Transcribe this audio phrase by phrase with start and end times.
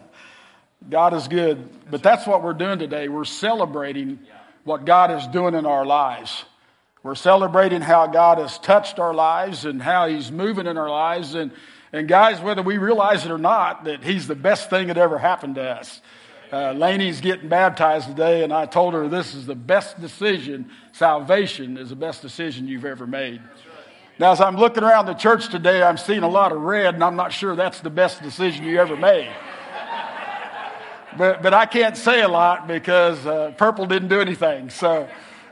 [0.90, 1.68] God is good.
[1.90, 3.08] But that's what we're doing today.
[3.08, 4.18] We're celebrating
[4.64, 6.44] what God is doing in our lives.
[7.02, 11.34] We're celebrating how God has touched our lives and how He's moving in our lives.
[11.34, 11.52] And,
[11.92, 15.18] and guys, whether we realize it or not, that He's the best thing that ever
[15.18, 16.00] happened to us.
[16.52, 20.70] Uh, Laney's getting baptized today, and I told her this is the best decision.
[20.92, 23.40] Salvation is the best decision you've ever made.
[24.18, 27.02] Now, as I'm looking around the church today, I'm seeing a lot of red, and
[27.02, 29.32] I'm not sure that's the best decision you ever made.
[31.16, 34.70] But, but I can't say a lot because uh, purple didn't do anything.
[34.70, 35.08] So,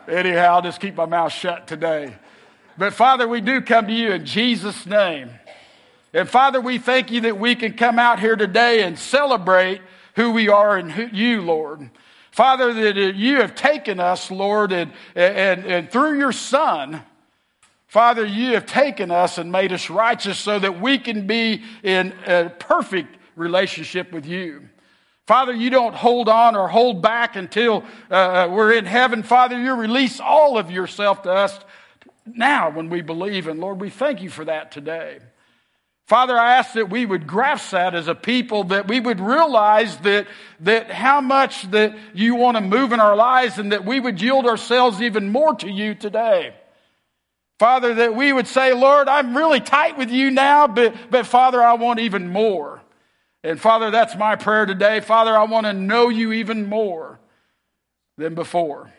[0.09, 2.15] anyhow, I'll just keep my mouth shut today.
[2.79, 5.31] But, Father, we do come to you in Jesus' name.
[6.13, 9.81] And, Father, we thank you that we can come out here today and celebrate
[10.17, 11.91] who we are in you, Lord.
[12.31, 17.03] Father, that you have taken us, Lord, and, and, and through your Son,
[17.87, 22.15] Father, you have taken us and made us righteous so that we can be in
[22.27, 24.70] a perfect relationship with you.
[25.31, 29.23] Father, you don't hold on or hold back until uh, uh, we're in heaven.
[29.23, 31.57] Father, you release all of yourself to us
[32.27, 33.47] now when we believe.
[33.47, 35.21] And Lord, we thank you for that today.
[36.09, 39.97] Father, I ask that we would grasp that as a people, that we would realize
[39.99, 40.27] that,
[40.63, 44.21] that how much that you want to move in our lives and that we would
[44.21, 46.57] yield ourselves even more to you today.
[47.61, 51.63] Father, that we would say, Lord, I'm really tight with you now, but, but Father,
[51.63, 52.80] I want even more.
[53.43, 55.01] And Father, that's my prayer today.
[55.01, 57.21] Father, I want to know you even more
[58.19, 58.93] than before.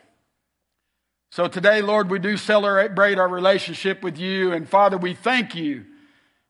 [1.30, 4.52] So today, Lord, we do celebrate our relationship with you.
[4.52, 5.84] And Father, we thank you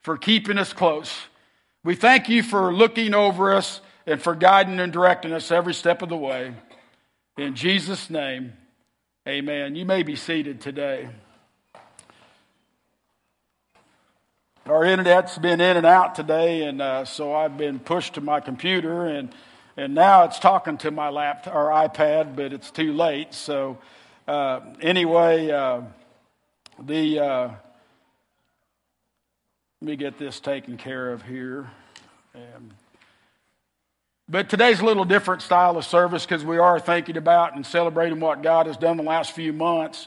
[0.01, 1.13] for keeping us close.
[1.85, 6.03] We thank you for looking over us and for guiding and directing us every step
[6.03, 6.55] of the way.
[7.37, 8.55] In Jesus' name,
[9.29, 9.77] amen.
[9.77, 11.09] You may be seated today.
[14.67, 18.39] Our internet's been in and out today, and uh, so I've been pushed to my
[18.39, 19.35] computer, and
[19.77, 23.35] and now it's talking to my laptop or iPad, but it's too late.
[23.35, 23.79] So
[24.29, 25.81] uh, anyway, uh,
[26.81, 27.49] the uh,
[29.81, 31.69] let me get this taken care of here.
[32.33, 32.73] And,
[34.29, 38.21] but today's a little different style of service because we are thinking about and celebrating
[38.21, 40.07] what God has done the last few months.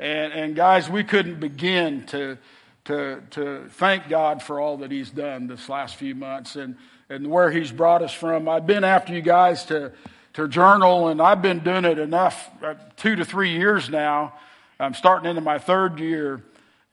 [0.00, 2.36] And, and guys, we couldn't begin to
[2.84, 6.76] to, to thank God for all that He's done this last few months and,
[7.08, 8.48] and where He's brought us from.
[8.48, 9.92] I've been after you guys to,
[10.34, 14.34] to journal, and I've been doing it enough, uh, two to three years now.
[14.80, 16.42] I'm starting into my third year.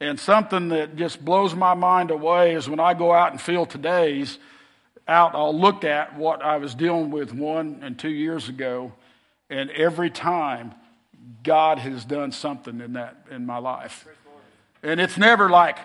[0.02, 3.66] And something that just blows my mind away is when I go out and fill
[3.66, 4.38] today's
[5.06, 8.92] out, I'll look at what I was dealing with one and two years ago.
[9.50, 10.74] And every time,
[11.42, 14.06] God has done something in that in my life.
[14.82, 15.78] And it's never like,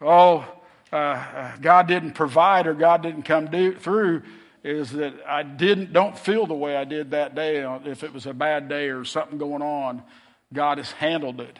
[0.00, 0.46] oh,
[0.92, 4.22] uh, uh, God didn't provide or God didn't come do, through.
[4.62, 7.64] Is that I didn't don't feel the way I did that day.
[7.64, 10.02] Uh, if it was a bad day or something going on,
[10.52, 11.58] God has handled it.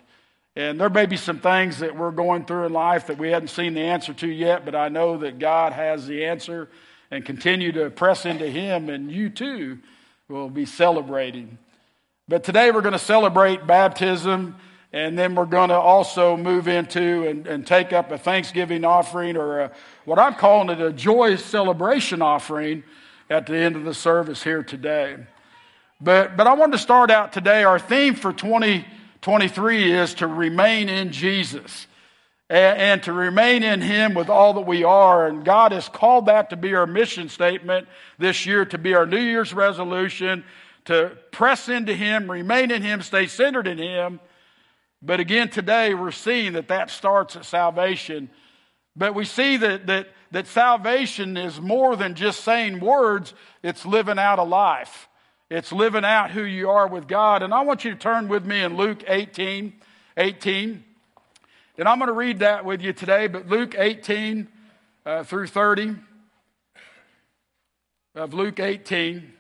[0.55, 3.49] And there may be some things that we're going through in life that we hadn't
[3.49, 6.69] seen the answer to yet, but I know that God has the answer
[7.11, 9.79] and continue to press into Him, and you too
[10.29, 11.59] will be celebrating.
[12.29, 14.57] But today we're going to celebrate baptism
[14.93, 19.37] and then we're going to also move into and, and take up a Thanksgiving offering
[19.37, 19.73] or a,
[20.05, 22.85] what I'm calling it a joy celebration offering
[23.31, 25.17] at the end of the service here today.
[26.01, 27.65] But, but I wanted to start out today.
[27.65, 31.87] Our theme for 2023 is to remain in Jesus
[32.51, 35.27] and, and to remain in Him with all that we are.
[35.27, 37.89] And God has called that to be our mission statement
[38.19, 40.45] this year, to be our New Year's resolution,
[40.85, 44.21] to press into Him, remain in Him, stay centered in Him
[45.03, 48.31] but again, today we're seeing that that starts at salvation.
[48.95, 54.19] But we see that, that, that salvation is more than just saying words, it's living
[54.19, 55.09] out a life.
[55.51, 57.43] It's living out who you are with God.
[57.43, 59.73] And I want you to turn with me in Luke 18,
[60.17, 60.85] 18.
[61.79, 64.49] And I'm going to read that with you today, but Luke 18
[65.05, 65.97] uh, through 30
[68.15, 69.33] of Luke 18.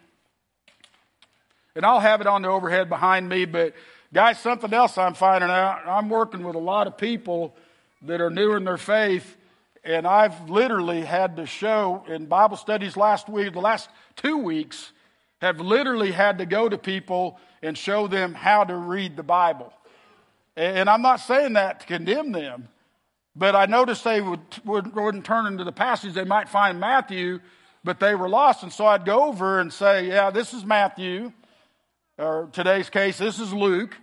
[1.76, 3.74] And I'll have it on the overhead behind me, but
[4.14, 5.86] Guys, something else I'm finding out.
[5.86, 7.56] I'm working with a lot of people
[8.02, 9.38] that are new in their faith,
[9.84, 14.92] and I've literally had to show in Bible studies last week, the last two weeks,
[15.40, 19.72] have literally had to go to people and show them how to read the Bible.
[20.56, 22.68] And I'm not saying that to condemn them,
[23.34, 26.12] but I noticed they would, would, wouldn't turn into the passage.
[26.12, 27.40] They might find Matthew,
[27.82, 28.62] but they were lost.
[28.62, 31.32] And so I'd go over and say, Yeah, this is Matthew.
[32.18, 33.96] Or today's case, this is Luke.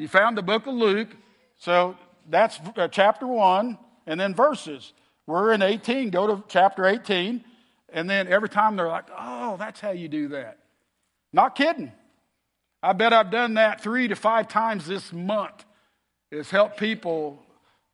[0.00, 1.10] You found the book of Luke.
[1.58, 1.94] So
[2.26, 3.76] that's uh, chapter 1
[4.06, 4.94] and then verses.
[5.26, 6.08] We're in 18.
[6.08, 7.44] Go to chapter 18
[7.92, 10.56] And then every time they're like, oh, that's how you do that.
[11.34, 11.92] Not kidding.
[12.82, 15.66] I bet I've done that three to five times this month,
[16.30, 17.42] is help people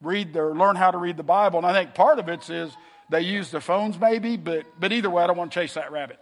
[0.00, 1.58] read their, learn how to read the Bible.
[1.58, 2.70] And I think part of it is
[3.10, 5.90] they use their phones maybe, but, but either way, I don't want to chase that
[5.90, 6.20] rabbit.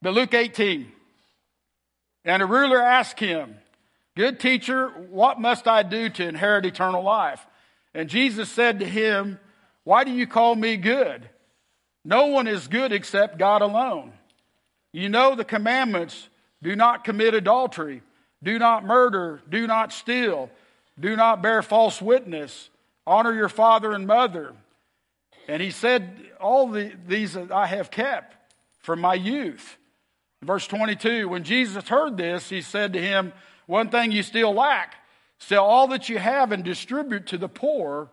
[0.00, 0.92] But Luke 18.
[2.24, 3.56] And a ruler asked him,
[4.18, 7.46] Good teacher, what must I do to inherit eternal life?
[7.94, 9.38] And Jesus said to him,
[9.84, 11.30] Why do you call me good?
[12.04, 14.12] No one is good except God alone.
[14.90, 16.28] You know the commandments
[16.60, 18.02] do not commit adultery,
[18.42, 20.50] do not murder, do not steal,
[20.98, 22.70] do not bear false witness,
[23.06, 24.52] honor your father and mother.
[25.46, 28.34] And he said, All the, these I have kept
[28.80, 29.76] from my youth.
[30.42, 33.32] Verse 22 When Jesus heard this, he said to him,
[33.68, 34.94] One thing you still lack
[35.38, 38.10] sell all that you have and distribute to the poor,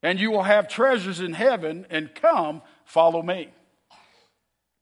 [0.00, 3.50] and you will have treasures in heaven, and come, follow me.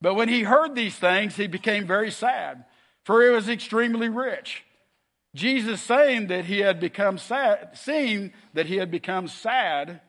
[0.02, 2.66] But when he heard these things, he became very sad,
[3.04, 4.62] for he was extremely rich.
[5.34, 10.02] Jesus saying that he had become sad, seeing that he had become sad,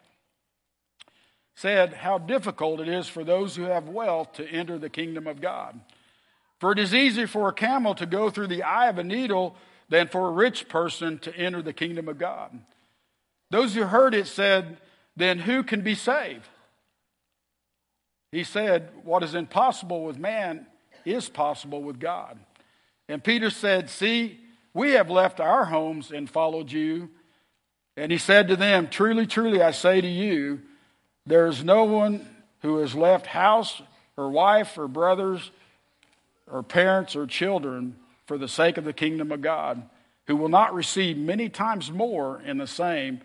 [1.55, 5.39] said how difficult it is for those who have wealth to enter the kingdom of
[5.39, 5.79] God.
[6.59, 9.55] For it is easy for a camel to go through the eye of a needle
[9.89, 12.59] than for a rich person to enter the kingdom of God.
[13.51, 14.77] Those who heard it said,
[15.15, 16.47] Then who can be saved?
[18.31, 20.67] He said, What is impossible with man
[21.05, 22.39] is possible with God.
[23.07, 24.39] And Peter said, See,
[24.73, 27.09] we have left our homes and followed you.
[27.95, 30.61] And he said to them, Truly, truly, I say to you,
[31.25, 32.27] there is no one
[32.61, 33.81] who has left house
[34.17, 35.51] or wife or brothers
[36.51, 39.87] or parents or children for the sake of the kingdom of God
[40.27, 43.21] who will not receive many times more in the same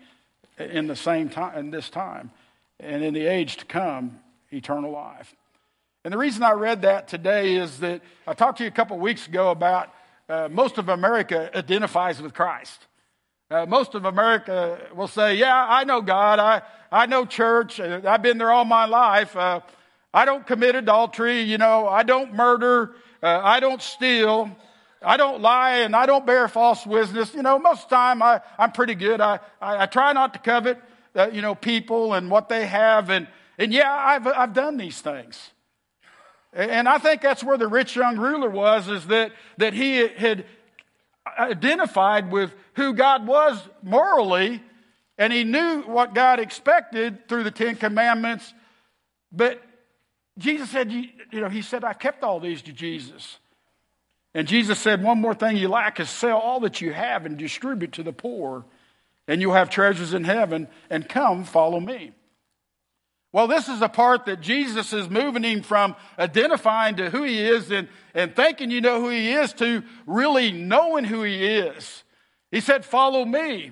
[0.57, 2.31] in the same time in this time
[2.79, 4.19] and in the age to come
[4.51, 5.35] eternal life.
[6.03, 8.97] And the reason I read that today is that I talked to you a couple
[8.97, 9.93] weeks ago about
[10.29, 12.87] uh, most of America identifies with Christ.
[13.49, 16.39] Uh, most of America will say, Yeah, I know God.
[16.39, 16.61] I,
[16.91, 17.79] I know church.
[17.79, 19.35] Uh, I've been there all my life.
[19.35, 19.59] Uh,
[20.13, 21.41] I don't commit adultery.
[21.41, 22.95] You know, I don't murder.
[23.21, 24.49] Uh, I don't steal.
[25.01, 27.33] I don't lie and I don't bear false witness.
[27.33, 29.19] You know, most of the time I, I'm pretty good.
[29.19, 30.79] I, I, I try not to covet,
[31.15, 33.09] uh, you know, people and what they have.
[33.09, 33.27] And,
[33.57, 35.51] and yeah, I've, I've done these things.
[36.53, 40.45] And I think that's where the rich young ruler was, is that, that he had
[41.39, 44.61] identified with who God was morally,
[45.17, 48.53] and he knew what God expected through the Ten Commandments.
[49.31, 49.61] But
[50.37, 53.37] Jesus said, you, you know, he said, I kept all these to Jesus.
[54.33, 57.37] And Jesus said, One more thing you lack is sell all that you have and
[57.37, 58.65] distribute to the poor,
[59.27, 62.13] and you'll have treasures in heaven, and come follow me.
[63.33, 67.39] Well, this is a part that Jesus is moving him from identifying to who he
[67.39, 72.03] is and, and thinking you know who he is to really knowing who he is.
[72.51, 73.71] He said, Follow me.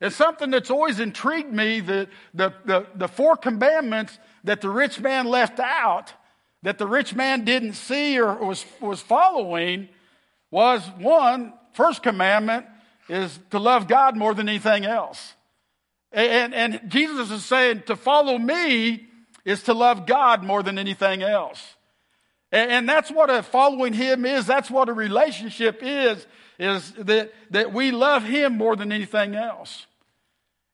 [0.00, 4.98] It's something that's always intrigued me that the, the, the four commandments that the rich
[4.98, 6.14] man left out,
[6.62, 9.88] that the rich man didn't see or was, was following,
[10.50, 12.66] was one, first commandment
[13.08, 15.34] is to love God more than anything else.
[16.12, 19.06] And, and Jesus is saying to follow me
[19.44, 21.76] is to love God more than anything else.
[22.52, 24.46] And, and that's what a following him is.
[24.46, 26.26] That's what a relationship is,
[26.58, 29.86] is that, that we love him more than anything else.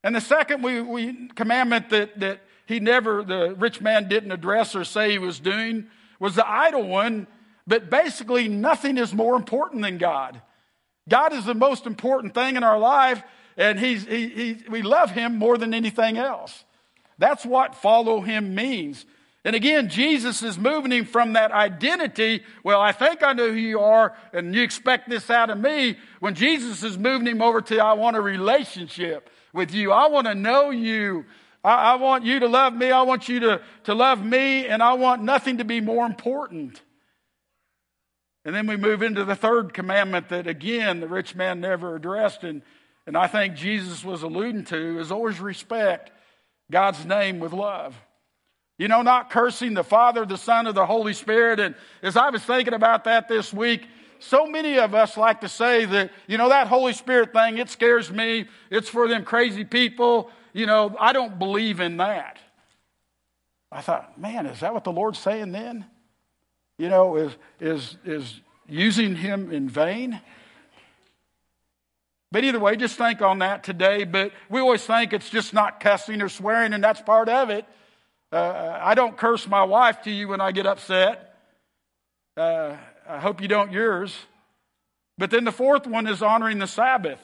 [0.03, 4.75] And the second we, we commandment that, that he never, the rich man didn't address
[4.75, 7.27] or say he was doing was the idol one
[7.67, 10.41] but basically, nothing is more important than God.
[11.09, 13.23] God is the most important thing in our life,
[13.57, 16.65] and he's, he, he, we love Him more than anything else.
[17.19, 19.07] That's what follow Him means.
[19.47, 22.43] And again, Jesus is moving him from that identity.
[22.65, 25.97] Well, I think I know who you are, and you expect this out of me.
[26.19, 29.93] When Jesus is moving him over to, I want a relationship with you.
[29.93, 31.27] I want to know you.
[31.63, 32.91] I, I want you to love me.
[32.91, 36.81] I want you to, to love me, and I want nothing to be more important.
[38.47, 42.45] And then we move into the third commandment that, again, the rich man never addressed,
[42.45, 42.63] and,
[43.05, 46.13] and I think Jesus was alluding to, is always respect
[46.71, 47.97] God's name with love.
[48.79, 51.59] You know, not cursing the Father, the Son, or the Holy Spirit.
[51.59, 53.89] And as I was thinking about that this week,
[54.21, 57.69] so many of us like to say that, you know, that Holy Spirit thing, it
[57.69, 58.47] scares me.
[58.71, 60.31] It's for them crazy people.
[60.53, 62.39] You know, I don't believe in that.
[63.73, 65.87] I thought, man, is that what the Lord's saying then?
[66.79, 70.21] You know, is, is, is using him in vain.
[72.33, 74.05] But either way, just think on that today.
[74.05, 77.65] But we always think it's just not cussing or swearing, and that's part of it.
[78.33, 81.35] Uh, I don't curse my wife to you when I get upset.
[82.37, 82.77] Uh,
[83.09, 84.15] I hope you don't yours.
[85.17, 87.21] But then the fourth one is honoring the Sabbath.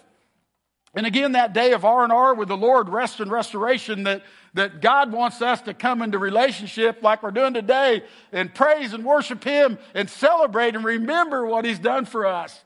[0.94, 4.22] And again, that day of R&R with the Lord, rest and restoration, that,
[4.54, 9.04] that God wants us to come into relationship like we're doing today and praise and
[9.04, 12.62] worship Him and celebrate and remember what He's done for us.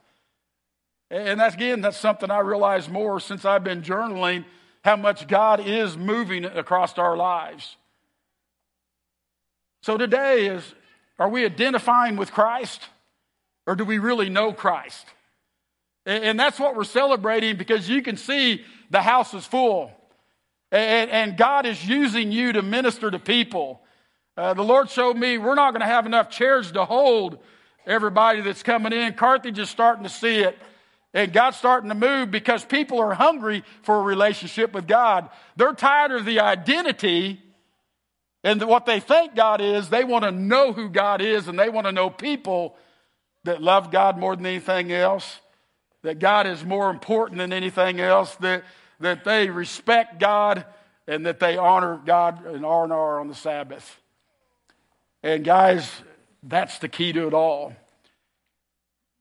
[1.10, 4.44] And that's, again, that's something I realize more since I've been journaling,
[4.84, 7.76] how much God is moving across our lives.
[9.82, 10.74] So today is,
[11.18, 12.82] are we identifying with Christ
[13.66, 15.06] or do we really know Christ?
[16.04, 19.90] And that's what we're celebrating because you can see the house is full.
[20.72, 23.80] And, God is using you to minister to people.
[24.36, 27.38] Uh, the Lord showed me we're not going to have enough chairs to hold
[27.86, 29.14] everybody that's coming in.
[29.14, 30.58] Carthage is starting to see it.
[31.14, 35.30] And God's starting to move because people are hungry for a relationship with God.
[35.56, 37.40] They're tired of the identity
[38.44, 39.88] and what they think God is.
[39.88, 42.76] They want to know who God is and they want to know people
[43.44, 45.40] that love God more than anything else
[46.06, 48.62] that God is more important than anything else, that,
[49.00, 50.64] that they respect God
[51.06, 54.00] and that they honor God and R&R on the Sabbath.
[55.22, 55.90] And guys,
[56.42, 57.74] that's the key to it all.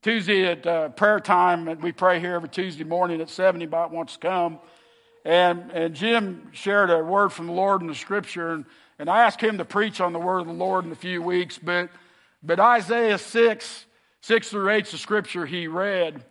[0.02, 3.60] Tuesday at uh, prayer time, and we pray here every Tuesday morning at 7.
[3.60, 4.60] Anybody wants to come.
[5.24, 8.66] And, and Jim shared a word from the Lord in the scripture, and,
[9.00, 11.24] and I asked him to preach on the word of the Lord in a few
[11.24, 11.90] weeks, but,
[12.44, 13.86] but Isaiah 6,
[14.22, 16.24] 6 through 8 is the scripture he read.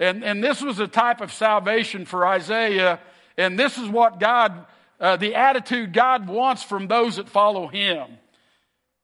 [0.00, 3.00] And, and this was a type of salvation for Isaiah.
[3.36, 4.66] And this is what God,
[5.00, 8.18] uh, the attitude God wants from those that follow him.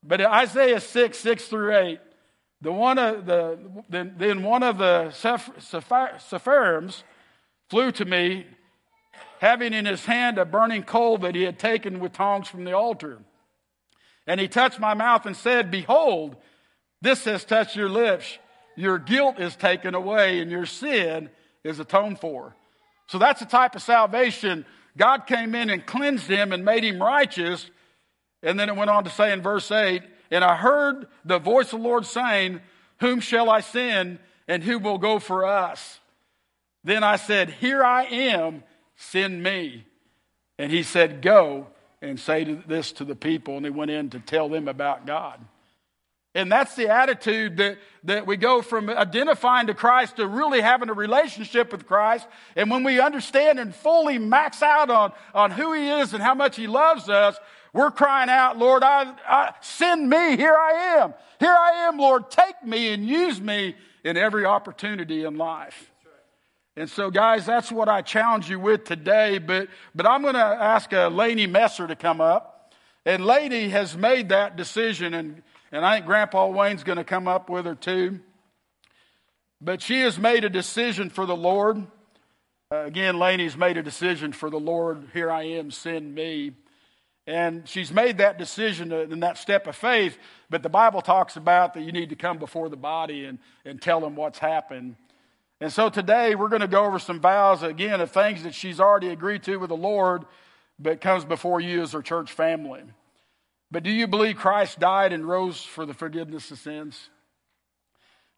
[0.03, 2.01] But Isaiah 6, 6 through 8,
[2.61, 3.59] the one of the,
[3.89, 7.05] then, then one of the Seraphims
[7.69, 8.47] flew to me,
[9.41, 12.73] having in his hand a burning coal that he had taken with tongs from the
[12.73, 13.19] altar.
[14.27, 16.37] And he touched my mouth and said, Behold,
[17.03, 18.39] this has touched your lips
[18.77, 21.31] your guilt is taken away and your sin
[21.63, 22.55] is atoned for.
[23.07, 24.65] So that's the type of salvation.
[24.97, 27.69] God came in and cleansed him and made him righteous.
[28.43, 31.73] And then it went on to say in verse 8, And I heard the voice
[31.73, 32.61] of the Lord saying,
[33.01, 36.01] Whom shall I send and who will go for us?
[36.85, 38.63] Then I said, Here I am,
[38.97, 39.87] send me.
[40.59, 41.69] And he said, Go
[42.01, 43.57] and say this to the people.
[43.57, 45.41] And he went in to tell them about God.
[46.35, 50.89] And that's the attitude that, that we go from identifying to Christ to really having
[50.89, 52.27] a relationship with Christ.
[52.57, 56.35] And when we understand and fully max out on, on who He is and how
[56.35, 57.37] much He loves us,
[57.73, 60.37] we're crying out, Lord, I, I, send me.
[60.37, 61.15] Here I am.
[61.39, 62.31] Here I am, Lord.
[62.31, 65.91] Take me and use me in every opportunity in life.
[66.77, 69.39] And so, guys, that's what I challenge you with today.
[69.39, 72.73] But, but I'm going to ask uh, Laney Messer to come up.
[73.07, 75.43] And Laney has made that decision and
[75.75, 78.21] and I think Grandpa Wayne's going to come up with her too.
[79.61, 81.85] But she has made a decision for the Lord.
[82.71, 85.09] Uh, again, Laney's made a decision for the Lord.
[85.13, 86.53] Here I am, send me.
[87.27, 90.17] And she's made that decision in that step of faith.
[90.49, 93.83] But the Bible talks about that you need to come before the body and, and
[93.83, 94.95] tell them what's happened.
[95.61, 98.79] And so today we're going to go over some vows, again, of things that she's
[98.79, 100.25] already agreed to with the Lord,
[100.79, 102.83] but comes before you as her church family.
[103.71, 107.09] But do you believe Christ died and rose for the forgiveness of sins?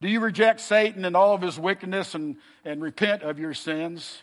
[0.01, 4.23] Do you reject Satan and all of his wickedness and, and repent of your sins?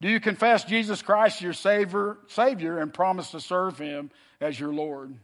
[0.00, 4.72] Do you confess Jesus Christ your Savior, Savior and promise to serve him as your
[4.72, 5.14] Lord?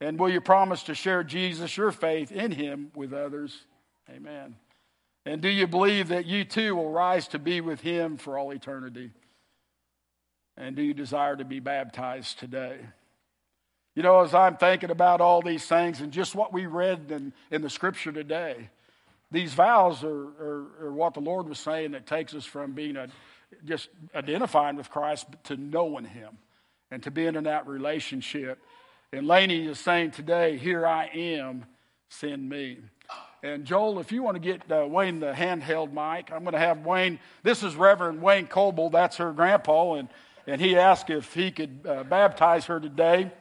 [0.00, 3.64] And will you promise to share Jesus, your faith in him, with others?
[4.10, 4.56] Amen.
[5.24, 8.52] And do you believe that you too will rise to be with him for all
[8.52, 9.10] eternity?
[10.56, 12.78] And do you desire to be baptized today?
[13.96, 17.32] You know, as I'm thinking about all these things and just what we read in,
[17.50, 18.68] in the scripture today,
[19.30, 22.98] these vows are, are, are, what the Lord was saying that takes us from being
[22.98, 23.08] a,
[23.64, 26.36] just identifying with Christ to knowing Him
[26.90, 28.58] and to being in that relationship.
[29.14, 31.64] And Laney is saying today, Here I am,
[32.10, 32.80] send me.
[33.42, 36.58] And Joel, if you want to get uh, Wayne the handheld mic, I'm going to
[36.58, 37.18] have Wayne.
[37.42, 40.08] This is Reverend Wayne Coble, that's her grandpa, and,
[40.46, 43.32] and he asked if he could uh, baptize her today.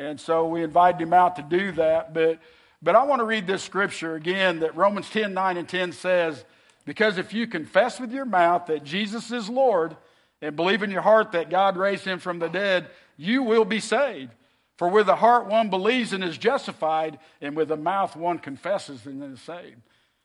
[0.00, 2.14] And so we invited him out to do that.
[2.14, 2.38] But,
[2.80, 6.42] but I want to read this scripture again that Romans 10 9 and 10 says,
[6.86, 9.94] Because if you confess with your mouth that Jesus is Lord
[10.40, 12.88] and believe in your heart that God raised him from the dead,
[13.18, 14.30] you will be saved.
[14.78, 19.04] For with the heart one believes and is justified, and with the mouth one confesses
[19.04, 19.82] and is saved.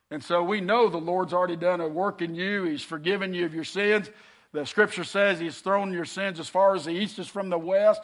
[0.09, 2.63] And so we know the Lord's already done a work in you.
[2.63, 4.09] He's forgiven you of your sins.
[4.53, 7.59] The scripture says He's thrown your sins as far as the east is from the
[7.59, 8.01] west.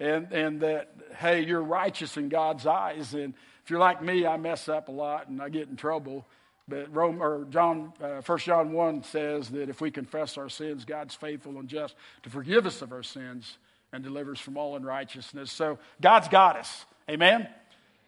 [0.00, 3.14] And, and that, hey, you're righteous in God's eyes.
[3.14, 6.26] And if you're like me, I mess up a lot and I get in trouble.
[6.68, 10.84] But Rome, or John, uh, 1 John 1 says that if we confess our sins,
[10.84, 13.58] God's faithful and just to forgive us of our sins
[13.92, 15.50] and deliver us from all unrighteousness.
[15.50, 16.84] So God's got us.
[17.10, 17.48] Amen?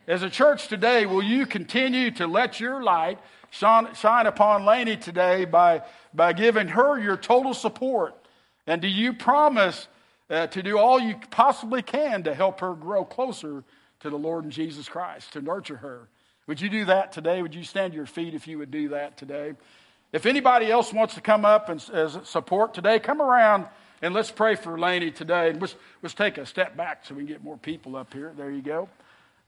[0.06, 3.18] As a church today, will you continue to let your light
[3.50, 5.82] shine, shine upon Laney today by,
[6.12, 8.14] by giving her your total support?
[8.66, 9.88] And do you promise
[10.30, 13.64] uh, to do all you possibly can to help her grow closer
[14.00, 16.08] to the Lord and Jesus Christ, to nurture her?
[16.46, 17.42] Would you do that today?
[17.42, 19.54] Would you stand your feet if you would do that today?
[20.12, 23.66] If anybody else wants to come up and as support today, come around
[24.02, 25.52] and let's pray for Laney today.
[25.52, 28.32] Let's, let's take a step back so we can get more people up here.
[28.36, 28.88] There you go.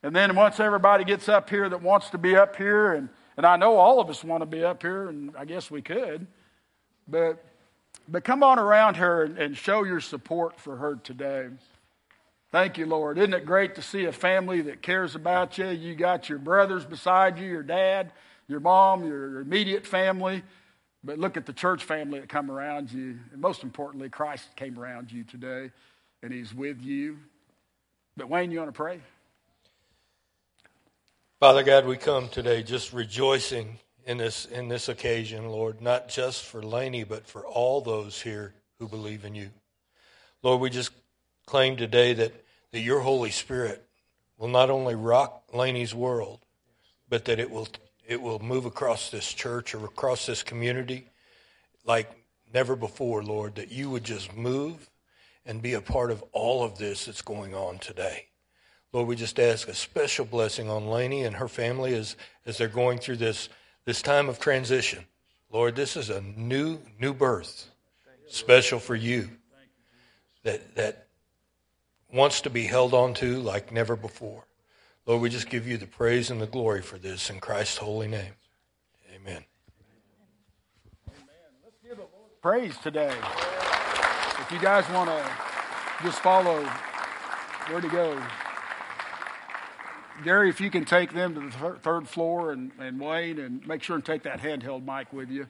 [0.03, 3.45] And then once everybody gets up here that wants to be up here, and, and
[3.45, 6.27] I know all of us want to be up here, and I guess we could,
[7.07, 7.43] but,
[8.07, 11.47] but come on around her and, show your support for her today.
[12.51, 13.17] Thank you, Lord.
[13.17, 15.69] Isn't it great to see a family that cares about you?
[15.69, 18.11] You got your brothers beside you, your dad,
[18.47, 20.43] your mom, your immediate family.
[21.03, 23.19] But look at the church family that come around you.
[23.31, 25.71] And most importantly, Christ came around you today,
[26.21, 27.17] and he's with you.
[28.15, 28.99] But Wayne, you want to pray?
[31.39, 36.43] Father God, we come today just rejoicing in this in this occasion, Lord, not just
[36.43, 39.49] for Laney, but for all those here who believe in you.
[40.41, 40.91] Lord, we just
[41.45, 42.33] claim today that
[42.71, 43.85] that your Holy Spirit
[44.37, 46.39] will not only rock Laney's world,
[47.09, 47.67] but that it will
[48.07, 51.07] it will move across this church or across this community
[51.85, 52.11] like
[52.53, 54.89] never before, Lord, that you would just move
[55.45, 58.27] and be a part of all of this that's going on today.
[58.91, 62.67] Lord, we just ask a special blessing on Laney and her family as, as they're
[62.67, 63.49] going through this,
[63.85, 65.05] this time of transition.
[65.51, 67.69] Lord, this is a new, new birth,
[68.27, 69.29] special for you,
[70.43, 71.07] that, that
[72.11, 74.45] wants to be held on to like never before.
[75.05, 78.07] Lord, we just give you the praise and the glory for this in Christ's holy
[78.07, 78.33] name.
[79.13, 79.43] Amen.
[81.07, 81.27] Amen.
[81.63, 82.07] Let's give a
[82.41, 83.13] praise today.
[84.39, 85.31] If you guys want to
[86.03, 86.63] just follow
[87.69, 88.21] where to go.
[90.23, 93.81] Gary, if you can take them to the third floor and, and Wayne, and make
[93.81, 95.47] sure and take that handheld mic with you.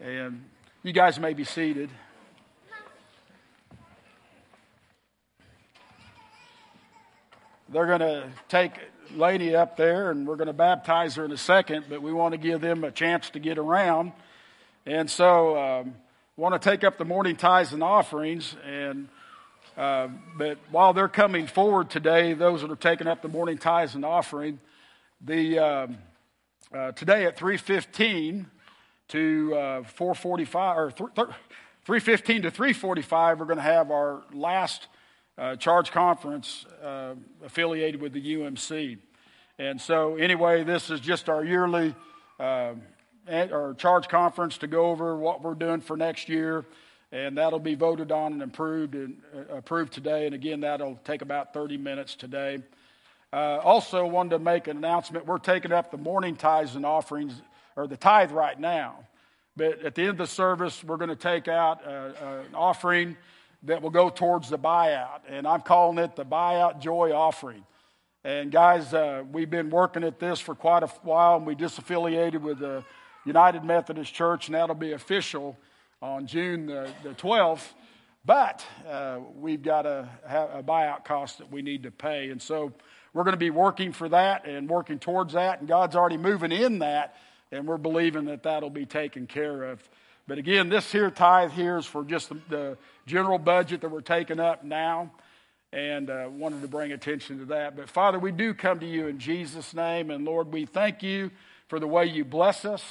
[0.00, 0.44] And
[0.82, 1.90] you guys may be seated.
[7.68, 8.72] They're going to take
[9.14, 12.32] Laney up there and we're going to baptize her in a second, but we want
[12.32, 14.12] to give them a chance to get around.
[14.86, 15.94] And so, um,
[16.36, 18.56] want to take up the morning tithes and offerings.
[18.64, 19.08] And
[19.76, 23.94] uh, but while they're coming forward today, those that are taking up the morning tithes
[23.94, 24.60] and offering,
[25.20, 25.98] the um,
[26.72, 28.46] uh, today at three fifteen
[29.08, 30.92] to uh, four forty five or
[31.84, 34.86] three fifteen to three forty five, we're going to have our last
[35.36, 38.98] uh, charge conference uh, affiliated with the UMC.
[39.58, 41.94] And so, anyway, this is just our yearly
[42.38, 42.74] uh,
[43.28, 46.64] our charge conference to go over what we're doing for next year,
[47.14, 50.26] and that'll be voted on and approved and uh, approved today.
[50.26, 52.58] And again, that'll take about 30 minutes today.
[53.32, 55.24] Uh, also, wanted to make an announcement.
[55.24, 57.40] We're taking up the morning tithes and offerings,
[57.76, 58.98] or the tithe right now.
[59.56, 62.12] But at the end of the service, we're going to take out uh,
[62.46, 63.16] an offering
[63.62, 65.20] that will go towards the buyout.
[65.28, 67.64] And I'm calling it the buyout joy offering.
[68.24, 72.40] And guys, uh, we've been working at this for quite a while, and we disaffiliated
[72.40, 72.84] with the
[73.24, 75.56] United Methodist Church, and that'll be official
[76.02, 77.66] on June the, the 12th.
[78.26, 82.30] But uh, we've got a, a buyout cost that we need to pay.
[82.30, 82.72] And so
[83.12, 85.60] we're going to be working for that and working towards that.
[85.60, 87.16] And God's already moving in that,
[87.52, 89.86] and we're believing that that'll be taken care of.
[90.26, 94.00] But again, this here tithe here is for just the, the general budget that we're
[94.00, 95.12] taking up now,
[95.70, 97.76] and uh, wanted to bring attention to that.
[97.76, 101.30] But Father, we do come to you in Jesus' name, and Lord, we thank you
[101.68, 102.82] for the way you bless us.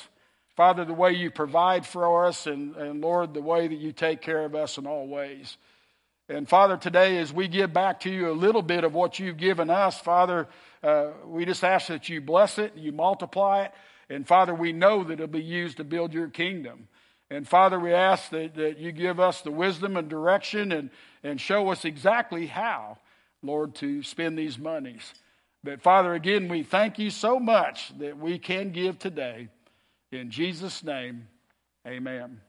[0.55, 4.21] Father, the way you provide for us, and, and Lord, the way that you take
[4.21, 5.57] care of us in all ways.
[6.29, 9.37] And Father, today as we give back to you a little bit of what you've
[9.37, 10.47] given us, Father,
[10.83, 13.71] uh, we just ask that you bless it, you multiply it,
[14.09, 16.87] and Father, we know that it'll be used to build your kingdom.
[17.29, 20.91] And Father, we ask that, that you give us the wisdom and direction and,
[21.23, 22.99] and show us exactly how,
[23.41, 25.13] Lord, to spend these monies.
[25.63, 29.49] But Father, again, we thank you so much that we can give today.
[30.13, 31.27] In Jesus' name,
[31.87, 32.39] amen.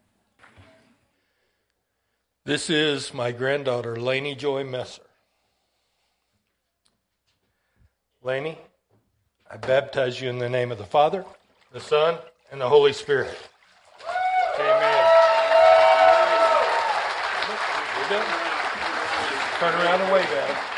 [2.44, 5.00] This is my granddaughter, Laney Joy Messer.
[8.22, 8.58] Laney,
[9.50, 11.24] I baptize you in the name of the Father,
[11.72, 12.18] the Son,
[12.52, 13.34] and the Holy Spirit.
[14.58, 15.10] Amen.
[19.58, 20.74] Turn around and wave at him.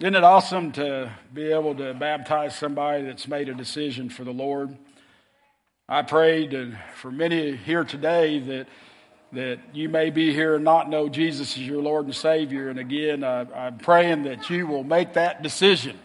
[0.00, 4.32] Isn't it awesome to be able to baptize somebody that's made a decision for the
[4.32, 4.78] Lord?
[5.88, 8.68] I prayed for many here today that
[9.32, 12.68] that you may be here and not know Jesus as your Lord and Savior.
[12.68, 15.98] And again, I, am praying that you will make that decision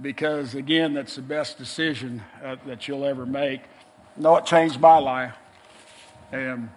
[0.00, 3.60] because, again, that's the best decision uh, that you'll ever make.
[4.16, 5.34] No, it changed my life.
[6.32, 6.70] And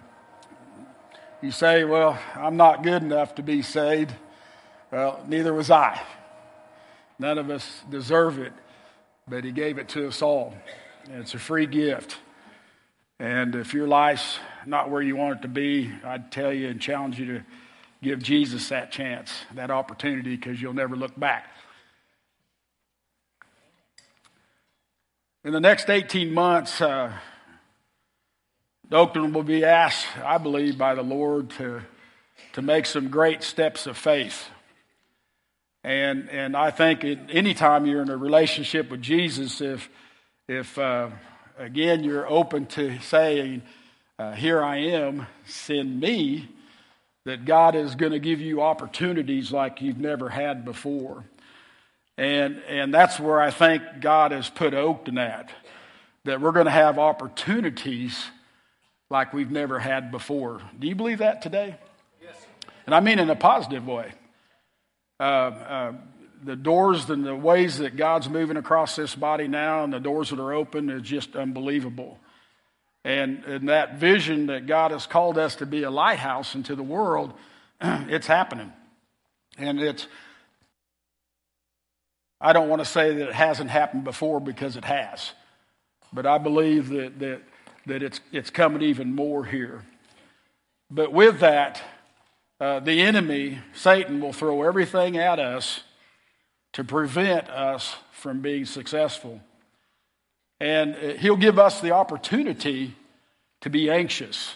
[1.41, 4.13] you say, well, I'm not good enough to be saved.
[4.91, 6.02] Well, neither was I.
[7.19, 8.54] None of us deserve it,
[9.28, 10.56] but He gave it to us all.
[11.06, 12.17] And it's a free gift.
[13.19, 16.82] And if your life's not where you want it to be, I'd tell you and
[16.82, 17.43] challenge you to
[18.02, 21.47] give Jesus that chance, that opportunity, because you'll never look back.
[25.43, 27.12] In the next 18 months, uh,
[28.89, 31.82] Oakton will be asked, I believe, by the Lord to,
[32.54, 34.49] to make some great steps of faith.
[35.83, 39.89] And, and I think anytime you're in a relationship with Jesus, if,
[40.47, 41.09] if uh,
[41.57, 43.61] again, you're open to saying,
[44.17, 46.49] uh, Here I am, send me,
[47.25, 51.23] that God is going to give you opportunities like you've never had before.
[52.17, 55.49] And, and that's where I think God has put Oakton at,
[56.25, 58.25] that we're going to have opportunities
[59.09, 60.61] like we've never had before.
[60.77, 61.77] Do you believe that today?
[62.21, 62.35] Yes.
[62.85, 64.11] And I mean in a positive way.
[65.19, 65.93] Uh, uh,
[66.43, 70.29] the doors and the ways that God's moving across this body now and the doors
[70.29, 72.17] that are open is just unbelievable.
[73.03, 76.84] And, and that vision that God has called us to be a lighthouse into the
[76.84, 77.34] world,
[77.82, 78.71] it's happening.
[79.58, 80.08] And it's,
[82.39, 85.34] I don't want to say that it hasn't happened before because it has.
[86.13, 87.41] But I believe that, that,
[87.86, 89.84] that it's, it's coming even more here.
[90.89, 91.82] But with that,
[92.59, 95.79] uh, the enemy, Satan, will throw everything at us
[96.73, 99.39] to prevent us from being successful.
[100.59, 102.95] And uh, he'll give us the opportunity
[103.61, 104.55] to be anxious.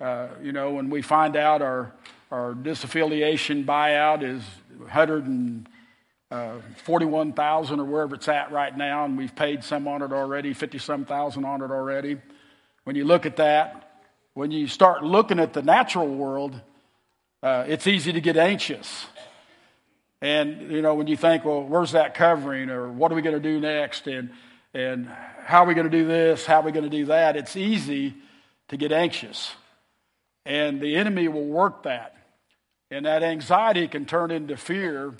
[0.00, 1.92] Uh, you know, when we find out our,
[2.30, 4.42] our disaffiliation buyout is
[4.78, 10.54] 141,000 uh, or wherever it's at right now, and we've paid some on it already,
[10.54, 12.16] 50 some thousand on it already.
[12.84, 14.00] When you look at that,
[14.32, 16.58] when you start looking at the natural world,
[17.42, 19.06] uh, it's easy to get anxious.
[20.20, 23.40] And, you know, when you think, well, where's that covering or what are we going
[23.40, 24.08] to do next?
[24.08, 24.30] And,
[24.74, 25.08] and
[25.44, 26.44] how are we going to do this?
[26.44, 27.36] How are we going to do that?
[27.36, 28.14] It's easy
[28.68, 29.52] to get anxious.
[30.44, 32.16] And the enemy will work that.
[32.90, 35.14] And that anxiety can turn into fear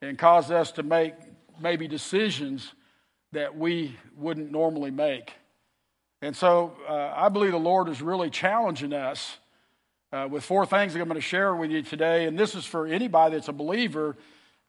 [0.00, 1.14] and cause us to make
[1.60, 2.72] maybe decisions
[3.32, 5.32] that we wouldn't normally make.
[6.22, 9.38] And so uh, I believe the Lord is really challenging us
[10.12, 12.26] uh, with four things that I'm going to share with you today.
[12.26, 14.16] And this is for anybody that's a believer,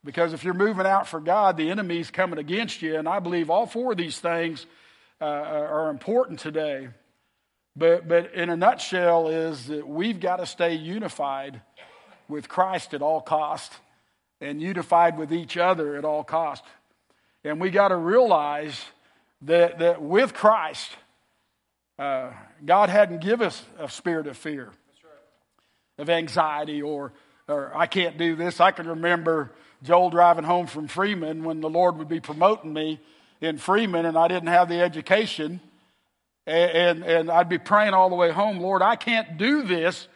[0.04, 2.98] because if you're moving out for God, the enemy's coming against you.
[2.98, 4.66] And I believe all four of these things
[5.22, 6.90] uh, are important today.
[7.76, 11.62] But, but in a nutshell, is that we've got to stay unified
[12.28, 13.72] with Christ at all cost
[14.42, 16.64] and unified with each other at all cost.
[17.44, 18.80] And we got to realize
[19.44, 20.92] that, that with Christ,
[21.98, 22.32] uh,
[22.66, 24.72] God hadn't given us a spirit of fear
[26.00, 27.12] of anxiety or,
[27.48, 28.60] or I can't do this.
[28.60, 29.52] I can remember
[29.84, 33.00] Joel driving home from Freeman when the Lord would be promoting me
[33.42, 35.60] in Freeman and I didn't have the education.
[36.48, 40.08] And, and, and I'd be praying all the way home, Lord, I can't do this.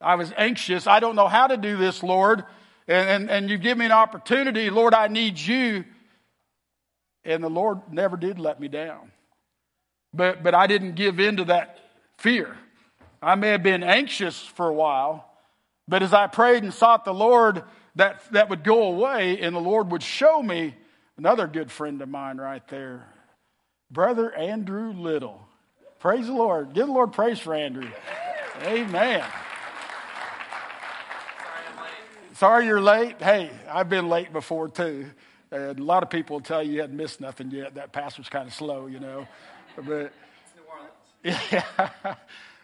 [0.00, 0.86] I was anxious.
[0.86, 2.44] I don't know how to do this, Lord.
[2.88, 4.68] And, and, and you give me an opportunity.
[4.68, 5.84] Lord, I need you.
[7.24, 9.12] And the Lord never did let me down.
[10.12, 11.78] But, but I didn't give in to that
[12.18, 12.56] fear.
[13.22, 15.30] I may have been anxious for a while,
[15.86, 17.62] but as I prayed and sought the Lord,
[17.94, 20.74] that, that would go away, and the Lord would show me
[21.16, 23.06] another good friend of mine right there,
[23.92, 25.40] Brother Andrew Little.
[26.00, 26.72] Praise the Lord.
[26.72, 27.88] Give the Lord praise for Andrew.
[28.64, 29.24] Amen.
[32.34, 33.22] Sorry you're late.
[33.22, 35.06] Hey, I've been late before too.
[35.52, 37.76] And a lot of people will tell you you hadn't missed nothing yet.
[37.76, 39.28] That pastor's kind of slow, you know.
[39.76, 40.12] But
[41.22, 41.62] yeah.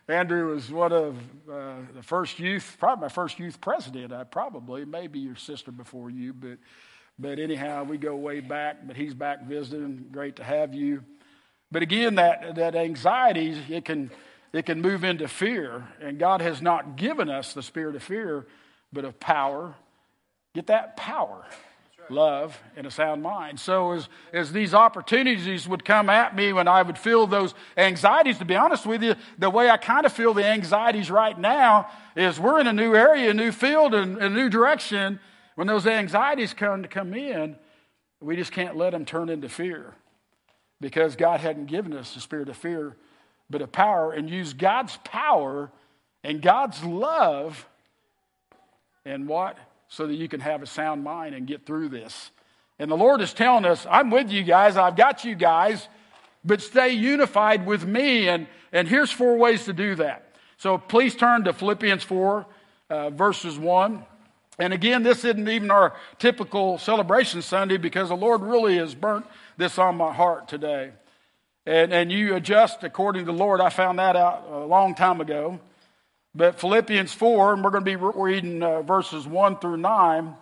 [0.08, 1.16] Andrew was one of
[1.50, 4.10] uh, the first youth, probably my first youth president.
[4.10, 6.58] I probably, maybe your sister before you, but
[7.18, 8.86] but anyhow, we go way back.
[8.86, 10.06] But he's back visiting.
[10.12, 11.04] Great to have you.
[11.70, 14.10] But again, that that anxiety it can
[14.52, 18.46] it can move into fear, and God has not given us the spirit of fear,
[18.92, 19.74] but of power.
[20.54, 21.44] Get that power.
[22.10, 23.58] Love, and a sound mind.
[23.60, 28.38] So as, as these opportunities would come at me when I would feel those anxieties,
[28.38, 31.88] to be honest with you, the way I kind of feel the anxieties right now
[32.16, 35.20] is we're in a new area, a new field, and a new direction.
[35.54, 37.56] When those anxieties come to come in,
[38.20, 39.94] we just can't let them turn into fear
[40.80, 42.96] because God hadn't given us the spirit of fear,
[43.50, 45.70] but of power, and use God's power
[46.22, 47.66] and God's love
[49.04, 49.56] and what?
[49.88, 52.30] So that you can have a sound mind and get through this.
[52.78, 55.88] And the Lord is telling us, I'm with you guys, I've got you guys,
[56.44, 58.28] but stay unified with me.
[58.28, 60.34] And, and here's four ways to do that.
[60.58, 62.46] So please turn to Philippians 4,
[62.90, 64.04] uh, verses 1.
[64.60, 69.24] And again, this isn't even our typical celebration Sunday because the Lord really has burnt
[69.56, 70.90] this on my heart today.
[71.64, 73.60] And, and you adjust according to the Lord.
[73.60, 75.60] I found that out a long time ago.
[76.38, 80.36] But Philippians 4, and we're going to be reading uh, verses 1 through 9.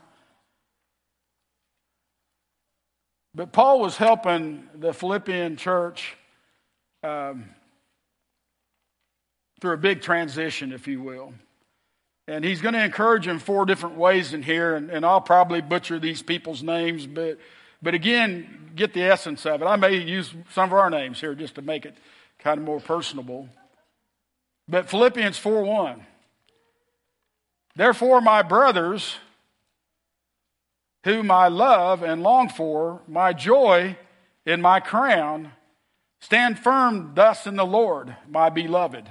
[3.34, 6.14] But Paul was helping the Philippian church
[7.02, 7.46] um,
[9.62, 11.32] through a big transition, if you will.
[12.28, 15.62] And he's going to encourage them four different ways in here, and, and I'll probably
[15.62, 17.38] butcher these people's names, but,
[17.80, 19.64] but again, get the essence of it.
[19.64, 21.96] I may use some of our names here just to make it
[22.38, 23.48] kind of more personable.
[24.68, 26.06] But Philippians 4 1.
[27.76, 29.16] Therefore, my brothers,
[31.04, 33.96] whom I love and long for, my joy
[34.44, 35.52] in my crown,
[36.20, 39.08] stand firm thus in the Lord, my beloved.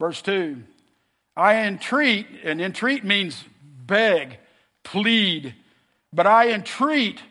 [0.00, 0.62] Verse 2
[1.36, 4.38] I entreat, and entreat means beg,
[4.84, 5.54] plead,
[6.12, 7.22] but I entreat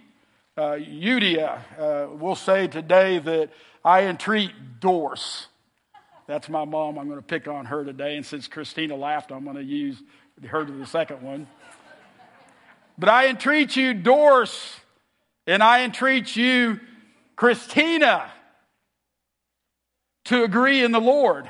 [0.57, 1.59] uh, Euodia.
[1.77, 3.49] Uh, we'll say today that
[3.83, 5.47] I entreat Doris.
[6.27, 6.97] That's my mom.
[6.97, 8.15] I'm going to pick on her today.
[8.15, 10.01] And since Christina laughed, I'm going to use
[10.47, 11.47] her to the second one.
[12.97, 14.79] But I entreat you, Doris,
[15.47, 16.79] and I entreat you,
[17.35, 18.31] Christina,
[20.25, 21.49] to agree in the Lord.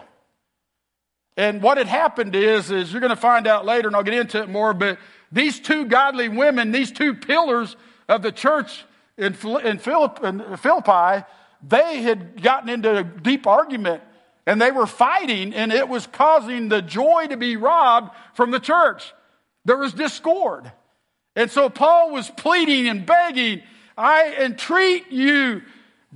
[1.35, 4.13] And what had happened is, is you're going to find out later, and I'll get
[4.13, 4.97] into it more, but
[5.31, 7.75] these two godly women, these two pillars
[8.07, 8.85] of the church
[9.17, 11.25] in, in Philippi,
[11.67, 14.03] they had gotten into a deep argument
[14.45, 18.59] and they were fighting, and it was causing the joy to be robbed from the
[18.59, 19.13] church.
[19.65, 20.71] There was discord.
[21.35, 23.61] And so Paul was pleading and begging,
[23.97, 25.61] I entreat you,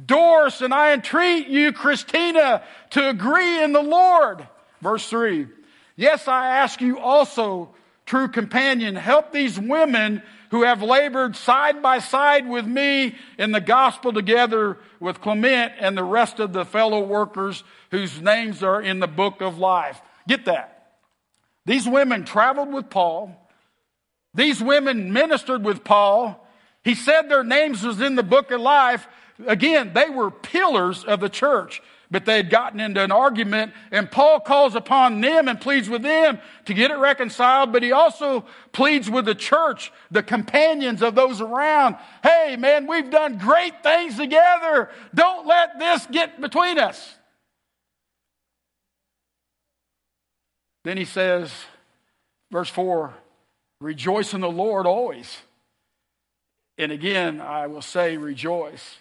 [0.05, 4.47] Doris, and I entreat you, Christina, to agree in the Lord.
[4.81, 5.47] Verse 3
[5.95, 7.69] Yes, I ask you also,
[8.05, 13.61] true companion, help these women who have labored side by side with me in the
[13.61, 18.99] gospel together with Clement and the rest of the fellow workers whose names are in
[18.99, 20.01] the book of life.
[20.27, 20.93] Get that.
[21.65, 23.49] These women traveled with Paul.
[24.33, 26.47] These women ministered with Paul.
[26.83, 29.07] He said their names was in the book of life.
[29.47, 34.09] Again, they were pillars of the church but they had gotten into an argument and
[34.09, 38.45] Paul calls upon them and pleads with them to get it reconciled, but he also
[38.71, 41.95] pleads with the church, the companions of those around.
[42.23, 44.89] Hey man, we've done great things together.
[45.13, 47.15] Don't let this get between us.
[50.83, 51.51] Then he says,
[52.51, 53.11] verse 4,
[53.81, 55.35] rejoice in the Lord always.
[56.77, 58.97] And again, I will say, rejoice.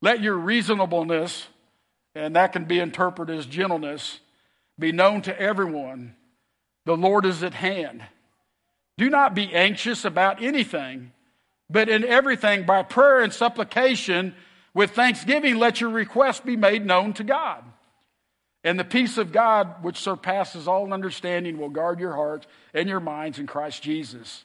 [0.00, 1.46] Let your reasonableness
[2.14, 4.20] and that can be interpreted as gentleness,
[4.78, 6.16] be known to everyone.
[6.86, 8.02] The Lord is at hand.
[8.98, 11.12] Do not be anxious about anything,
[11.68, 14.34] but in everything, by prayer and supplication,
[14.74, 17.64] with thanksgiving, let your requests be made known to God.
[18.62, 23.00] And the peace of God, which surpasses all understanding, will guard your hearts and your
[23.00, 24.44] minds in Christ Jesus.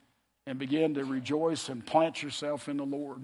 [0.45, 3.21] and begin to rejoice and plant yourself in the Lord.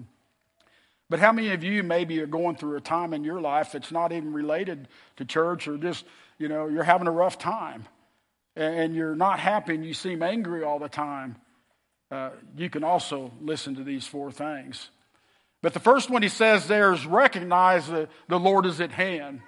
[1.10, 3.90] But how many of you maybe are going through a time in your life that's
[3.90, 6.04] not even related to church or just,
[6.38, 7.86] you know, you're having a rough time
[8.54, 11.36] and you're not happy and you seem angry all the time?
[12.10, 14.90] Uh, you can also listen to these four things.
[15.62, 19.40] But the first one he says there is recognize that the Lord is at hand.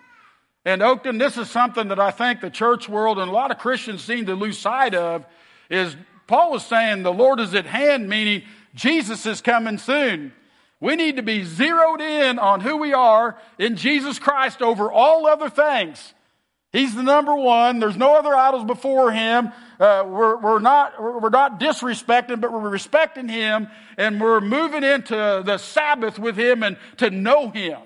[0.65, 3.59] And Oakton, this is something that I think the church world and a lot of
[3.59, 5.25] Christians seem to lose sight of
[5.71, 5.97] is
[6.31, 10.33] Paul was saying the Lord is at hand, meaning Jesus is coming soon.
[10.79, 15.27] We need to be zeroed in on who we are in Jesus Christ over all
[15.27, 16.15] other things.
[16.73, 17.81] He's the number one.
[17.81, 19.51] There's no other idols before him.
[19.81, 23.67] Uh, we're, we're, not, we're not disrespecting, but we're respecting him
[23.99, 27.81] and we're moving into the Sabbath with him and to know him.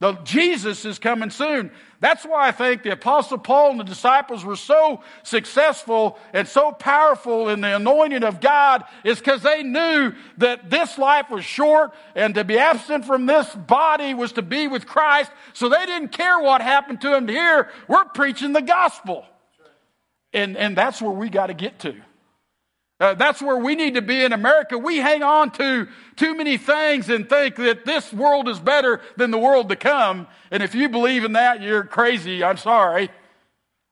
[0.00, 1.72] The Jesus is coming soon.
[1.98, 6.70] That's why I think the apostle Paul and the disciples were so successful and so
[6.70, 11.92] powerful in the anointing of God is because they knew that this life was short
[12.14, 15.32] and to be absent from this body was to be with Christ.
[15.52, 17.68] So they didn't care what happened to them here.
[17.88, 19.26] We're preaching the gospel.
[20.32, 21.96] And, and that's where we got to get to.
[23.00, 24.76] Uh, that's where we need to be in America.
[24.76, 29.30] We hang on to too many things and think that this world is better than
[29.30, 30.26] the world to come.
[30.50, 32.42] And if you believe in that, you're crazy.
[32.42, 33.10] I'm sorry.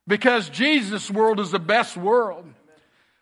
[0.09, 2.47] Because Jesus' world is the best world.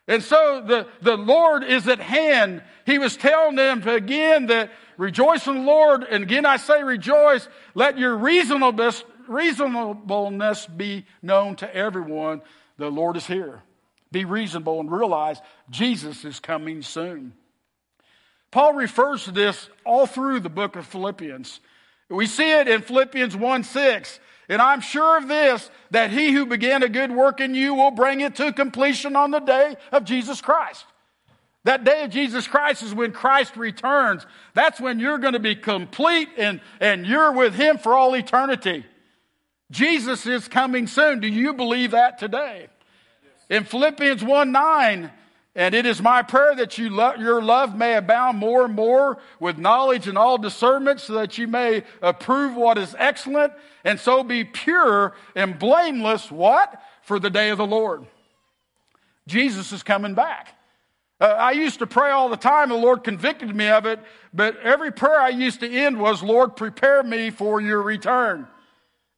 [0.07, 2.63] And so the, the Lord is at hand.
[2.85, 6.03] He was telling them again that rejoice in the Lord.
[6.03, 7.47] And again, I say rejoice.
[7.75, 12.41] Let your reasonableness, reasonableness be known to everyone.
[12.77, 13.61] The Lord is here
[14.15, 17.33] be reasonable and realize Jesus is coming soon.
[18.49, 21.59] Paul refers to this all through the book of Philippians.
[22.09, 24.19] We see it in Philippians 1 6.
[24.47, 27.91] And I'm sure of this, that he who began a good work in you will
[27.91, 30.85] bring it to completion on the day of Jesus Christ.
[31.65, 34.25] That day of Jesus Christ is when Christ returns.
[34.53, 38.85] That's when you're going to be complete and, and you're with him for all eternity.
[39.71, 41.19] Jesus is coming soon.
[41.19, 42.69] Do you believe that today?
[43.49, 45.11] In Philippians 1 9,
[45.57, 49.19] and it is my prayer that you lo- your love may abound more and more
[49.39, 53.53] with knowledge and all discernment, so that you may approve what is excellent,
[53.83, 56.29] and so be pure and blameless.
[56.29, 56.81] What?
[57.03, 58.05] For the day of the Lord.
[59.27, 60.55] Jesus is coming back.
[61.21, 63.99] Uh, I used to pray all the time, the Lord convicted me of it,
[64.33, 68.47] but every prayer I used to end was, Lord, prepare me for your return.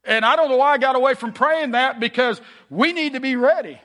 [0.04, 3.20] And I don't know why I got away from praying that because we need to
[3.20, 3.82] be ready.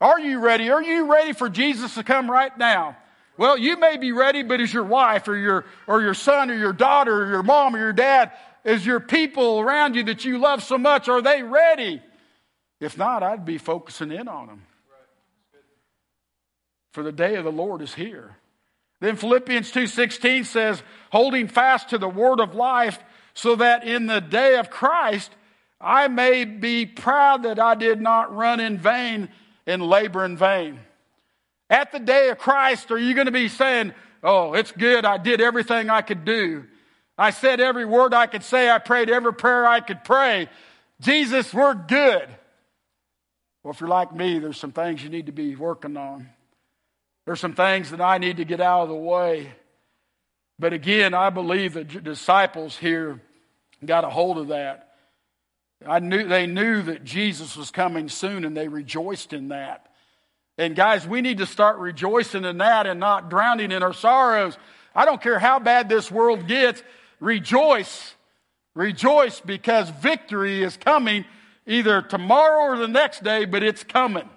[0.00, 0.70] Are you ready?
[0.70, 2.96] Are you ready for Jesus to come right now?
[3.38, 6.54] Well, you may be ready, but is your wife or your, or your son or
[6.54, 8.32] your daughter or your mom or your dad,
[8.64, 12.02] is your people around you that you love so much, are they ready?
[12.80, 14.62] If not, I'd be focusing in on them.
[16.92, 18.36] For the day of the Lord is here.
[19.00, 20.82] Then Philippians 2:16 says,
[21.12, 22.98] "Holding fast to the word of life,
[23.34, 25.30] so that in the day of Christ
[25.78, 29.28] I may be proud that I did not run in vain
[29.66, 30.80] and labor in vain.
[31.68, 35.04] At the day of Christ, are you going to be saying, Oh, it's good.
[35.04, 36.64] I did everything I could do.
[37.16, 38.68] I said every word I could say.
[38.68, 40.48] I prayed every prayer I could pray.
[41.00, 42.28] Jesus, we're good.
[43.62, 46.28] Well, if you're like me, there's some things you need to be working on.
[47.24, 49.52] There's some things that I need to get out of the way.
[50.58, 53.20] But again, I believe the disciples here
[53.84, 54.85] got a hold of that.
[55.84, 59.92] I knew, they knew that Jesus was coming soon and they rejoiced in that.
[60.58, 64.56] And guys, we need to start rejoicing in that and not drowning in our sorrows.
[64.94, 66.82] I don't care how bad this world gets,
[67.20, 68.14] rejoice.
[68.74, 71.24] Rejoice because victory is coming
[71.66, 74.28] either tomorrow or the next day, but it's coming.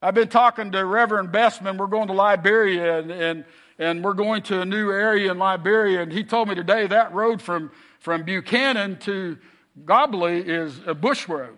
[0.00, 1.78] I've been talking to Reverend Bestman.
[1.78, 3.44] We're going to Liberia and, and,
[3.78, 6.02] and we're going to a new area in Liberia.
[6.02, 9.38] And he told me today that road from, from Buchanan to
[9.84, 11.56] Gobli is a bush road.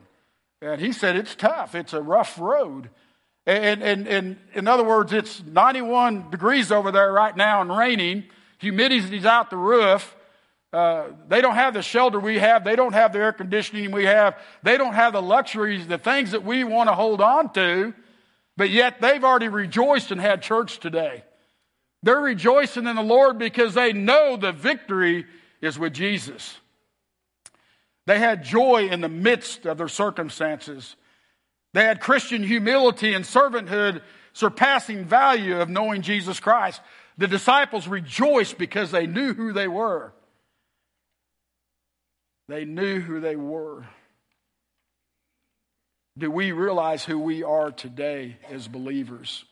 [0.63, 2.91] And he said it's tough, it's a rough road.
[3.47, 8.25] And, and, and in other words, it's 91 degrees over there right now and raining.
[8.63, 10.17] Humidity's out the roof.
[10.73, 12.65] Uh, they don't have the shelter we have.
[12.65, 14.39] They don't have the air conditioning we have.
[14.63, 17.95] They don't have the luxuries, the things that we want to hold on to.
[18.57, 21.25] But yet they've already rejoiced and had church today.
[22.03, 25.27] They're rejoicing in the Lord because they know the victory
[25.61, 26.59] is with Jesus.
[28.07, 30.97] They had joy in the midst of their circumstances.
[31.73, 36.81] They had Christian humility and servanthood, surpassing value of knowing Jesus Christ.
[37.17, 40.13] The disciples rejoiced because they knew who they were.
[42.49, 43.85] They knew who they were.
[46.17, 49.45] Do we realize who we are today as believers?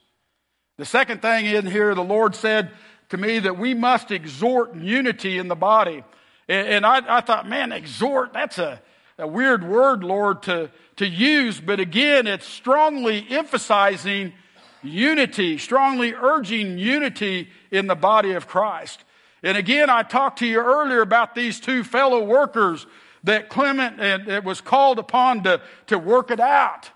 [0.79, 2.71] The second thing in here, the Lord said
[3.09, 6.05] to me that we must exhort unity in the body.
[6.49, 8.81] And, I, I, thought, man, exhort, that's a,
[9.19, 11.61] a weird word, Lord, to, to use.
[11.61, 14.33] But again, it's strongly emphasizing
[14.83, 19.05] unity, strongly urging unity in the body of Christ.
[19.43, 22.87] And again, I talked to you earlier about these two fellow workers
[23.25, 26.91] that Clement and it was called upon to, to work it out.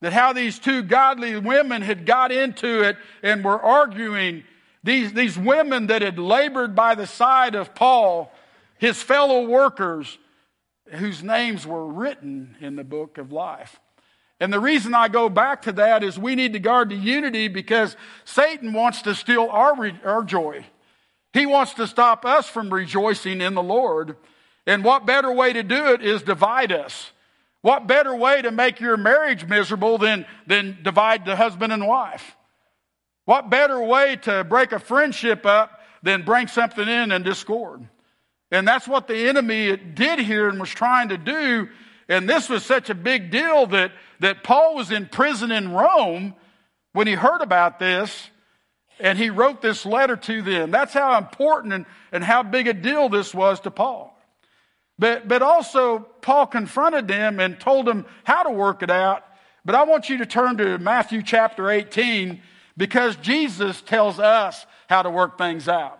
[0.00, 4.44] That how these two godly women had got into it and were arguing
[4.82, 8.32] these, these women that had labored by the side of Paul,
[8.80, 10.18] his fellow workers,
[10.86, 13.78] whose names were written in the book of life.
[14.40, 17.48] And the reason I go back to that is we need to guard the unity
[17.48, 20.64] because Satan wants to steal our, our joy.
[21.34, 24.16] He wants to stop us from rejoicing in the Lord.
[24.66, 27.10] And what better way to do it is divide us.
[27.60, 32.34] What better way to make your marriage miserable than, than divide the husband and wife?
[33.26, 37.86] What better way to break a friendship up than bring something in and discord?
[38.50, 41.68] And that's what the enemy did here and was trying to do.
[42.08, 46.34] And this was such a big deal that, that Paul was in prison in Rome
[46.92, 48.30] when he heard about this
[48.98, 50.70] and he wrote this letter to them.
[50.70, 54.16] That's how important and, and how big a deal this was to Paul.
[54.98, 59.24] But, but also, Paul confronted them and told them how to work it out.
[59.64, 62.42] But I want you to turn to Matthew chapter 18
[62.76, 65.99] because Jesus tells us how to work things out.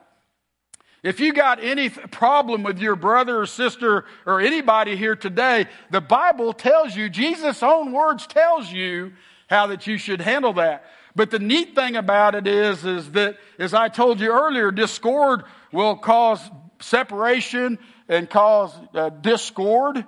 [1.02, 6.00] If you got any problem with your brother or sister or anybody here today, the
[6.00, 9.12] Bible tells you, Jesus' own words tells you
[9.48, 10.84] how that you should handle that.
[11.16, 15.44] But the neat thing about it is, is that, as I told you earlier, discord
[15.72, 16.40] will cause
[16.80, 17.78] separation
[18.08, 20.04] and cause uh, discord.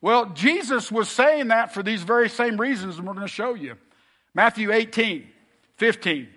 [0.00, 3.54] Well, Jesus was saying that for these very same reasons, and we're going to show
[3.54, 3.76] you.
[4.34, 5.26] Matthew 18,
[5.76, 6.28] 15.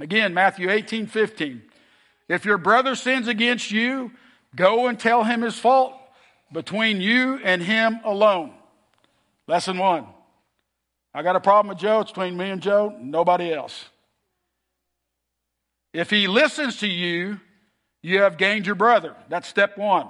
[0.00, 1.62] Again, Matthew 18, 15.
[2.28, 4.12] If your brother sins against you,
[4.54, 5.94] go and tell him his fault
[6.52, 8.52] between you and him alone.
[9.46, 10.06] Lesson one.
[11.14, 12.00] I got a problem with Joe.
[12.00, 13.86] It's between me and Joe, nobody else.
[15.92, 17.38] If he listens to you,
[18.02, 19.14] you have gained your brother.
[19.28, 20.08] That's step one.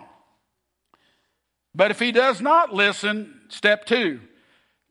[1.75, 4.21] But if he does not listen, step two,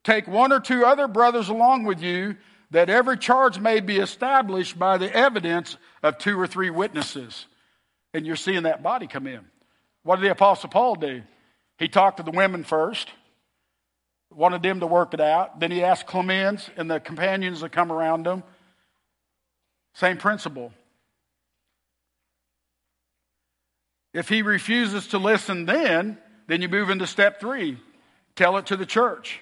[0.04, 2.36] take one or two other brothers along with you
[2.72, 7.46] that every charge may be established by the evidence of two or three witnesses.
[8.14, 9.42] And you're seeing that body come in.
[10.04, 11.22] What did the Apostle Paul do?
[11.78, 13.10] He talked to the women first,
[14.32, 15.60] wanted them to work it out.
[15.60, 18.44] Then he asked Clemens and the companions to come around him.
[19.94, 20.72] Same principle.
[24.14, 26.18] If he refuses to listen then,
[26.48, 27.78] then you move into step three
[28.36, 29.42] tell it to the church.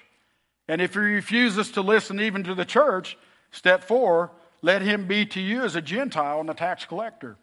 [0.70, 3.18] And if he refuses to listen even to the church,
[3.50, 4.30] step four,
[4.62, 7.36] let him be to you as a Gentile and a tax collector.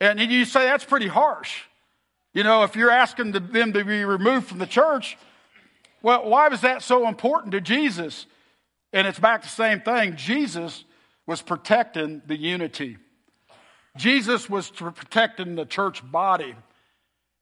[0.00, 1.64] And you say that's pretty harsh.
[2.32, 5.18] You know, if you're asking them to be removed from the church,
[6.00, 8.24] well, why was that so important to Jesus?
[8.94, 10.16] And it's back to the same thing.
[10.16, 10.82] Jesus
[11.26, 12.96] was protecting the unity.
[13.98, 16.54] Jesus was protecting the church body.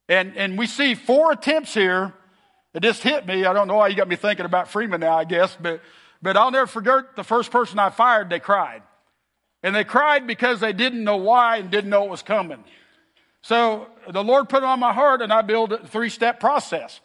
[0.09, 2.11] And, and we see four attempts here
[2.73, 3.45] it just hit me.
[3.45, 5.81] I don't know why you got me thinking about Freeman now, I guess, but,
[6.21, 8.81] but I'll never forget the first person I fired, they cried.
[9.61, 12.63] And they cried because they didn't know why and didn't know it was coming.
[13.41, 16.99] So the Lord put it on my heart and I built a three step process.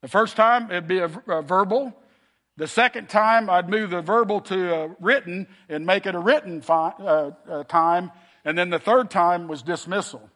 [0.00, 1.94] The first time it'd be a, a, verbal.
[2.56, 6.62] The second time I'd move the verbal to a written and make it a written
[6.62, 8.10] fi- uh, uh, time.
[8.44, 10.28] And then the third time was dismissal.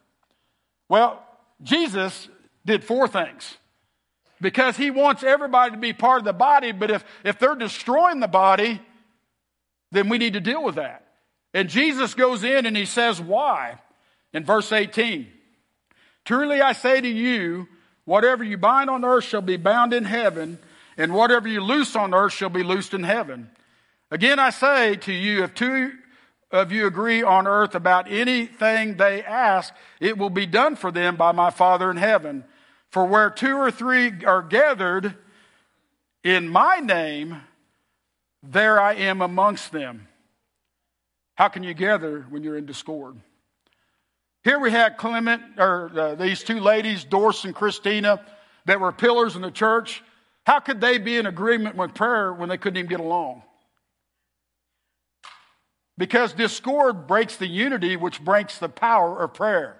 [0.88, 1.24] Well,
[1.62, 2.28] Jesus
[2.66, 3.56] did four things
[4.40, 6.72] because he wants everybody to be part of the body.
[6.72, 8.80] But if, if they're destroying the body,
[9.90, 11.06] then we need to deal with that.
[11.52, 13.78] And Jesus goes in and he says, Why?
[14.32, 15.28] In verse 18
[16.24, 17.68] Truly I say to you,
[18.04, 20.58] whatever you bind on earth shall be bound in heaven,
[20.96, 23.50] and whatever you loose on earth shall be loosed in heaven.
[24.10, 25.92] Again, I say to you, if two
[26.50, 31.16] of you agree on earth about anything they ask, it will be done for them
[31.16, 32.44] by my Father in heaven.
[32.94, 35.16] For where two or three are gathered
[36.22, 37.42] in my name,
[38.40, 40.06] there I am amongst them.
[41.34, 43.16] How can you gather when you're in discord?
[44.44, 48.24] Here we had Clement, or uh, these two ladies, Doris and Christina,
[48.66, 50.00] that were pillars in the church.
[50.46, 53.42] How could they be in agreement with prayer when they couldn't even get along?
[55.98, 59.78] Because discord breaks the unity, which breaks the power of prayer.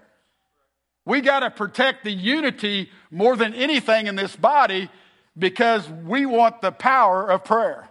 [1.05, 4.89] We got to protect the unity more than anything in this body
[5.37, 7.87] because we want the power of prayer.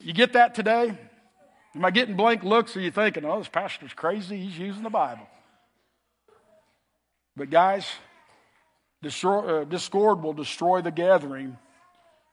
[0.00, 0.96] You get that today?
[1.74, 2.76] Am I getting blank looks?
[2.76, 4.40] Are you thinking, oh, this pastor's crazy?
[4.40, 5.26] He's using the Bible.
[7.36, 7.86] But, guys,
[9.04, 11.56] uh, discord will destroy the gathering.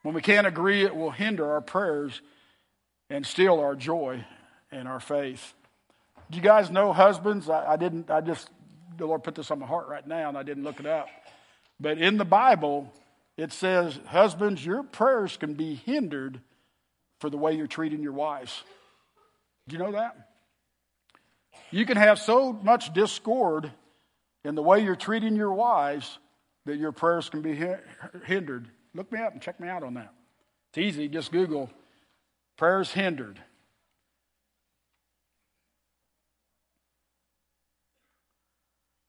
[0.04, 2.22] When we can't agree, it will hinder our prayers
[3.10, 4.26] and steal our joy
[4.72, 5.54] and our faith.
[6.30, 7.50] Do you guys know husbands?
[7.50, 8.50] I, I didn't, I just
[8.98, 11.08] the Lord put this on my heart right now, and I didn't look it up.
[11.80, 12.92] But in the Bible,
[13.38, 16.40] it says, Husbands, your prayers can be hindered
[17.20, 18.64] for the way you're treating your wives.
[19.68, 20.30] Do you know that?
[21.72, 23.72] You can have so much discord
[24.44, 26.20] in the way you're treating your wives
[26.66, 27.60] that your prayers can be
[28.26, 28.68] hindered.
[28.94, 30.14] Look me up and check me out on that.
[30.70, 31.08] It's easy.
[31.08, 31.70] Just Google
[32.58, 33.40] prayers hindered.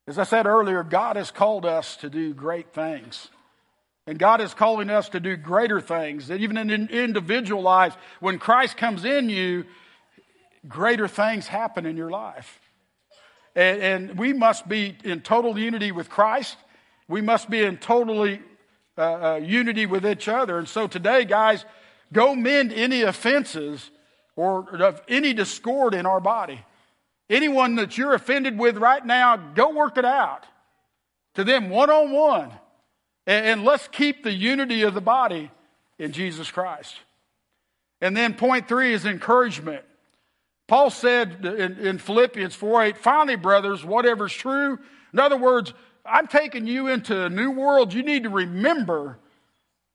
[0.08, 3.28] As I said earlier, God has called us to do great things.
[4.06, 6.28] And God is calling us to do greater things.
[6.28, 9.64] That even in individual lives, when Christ comes in you,
[10.68, 12.60] greater things happen in your life.
[13.56, 16.56] And, and we must be in total unity with Christ.
[17.08, 18.40] We must be in totally
[18.96, 20.58] uh, uh, unity with each other.
[20.58, 21.64] And so today, guys,
[22.12, 23.90] go mend any offenses
[24.36, 26.60] or of any discord in our body.
[27.28, 30.46] Anyone that you're offended with right now, go work it out
[31.34, 32.52] to them one on one.
[33.26, 35.50] And let's keep the unity of the body
[35.98, 36.94] in Jesus Christ.
[38.00, 39.84] And then point three is encouragement.
[40.68, 44.78] Paul said in, in Philippians 4 8, finally, brothers, whatever's true.
[45.12, 45.72] In other words,
[46.04, 47.92] I'm taking you into a new world.
[47.92, 49.18] You need to remember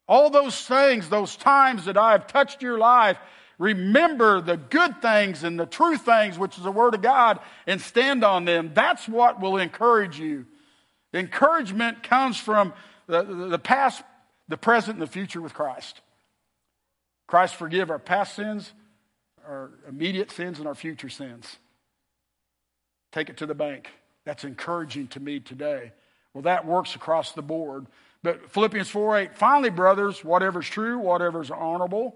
[0.07, 3.17] all those things, those times that I've touched your life.
[3.61, 7.79] Remember the good things and the true things, which is the Word of God, and
[7.79, 8.71] stand on them.
[8.73, 10.47] That's what will encourage you.
[11.13, 12.73] Encouragement comes from
[13.05, 14.01] the, the past,
[14.47, 16.01] the present, and the future with Christ.
[17.27, 18.73] Christ forgive our past sins,
[19.47, 21.57] our immediate sins, and our future sins.
[23.11, 23.89] Take it to the bank.
[24.25, 25.91] That's encouraging to me today.
[26.33, 27.85] Well, that works across the board.
[28.23, 32.15] But Philippians 4 8, finally, brothers, whatever is true, whatever is honorable,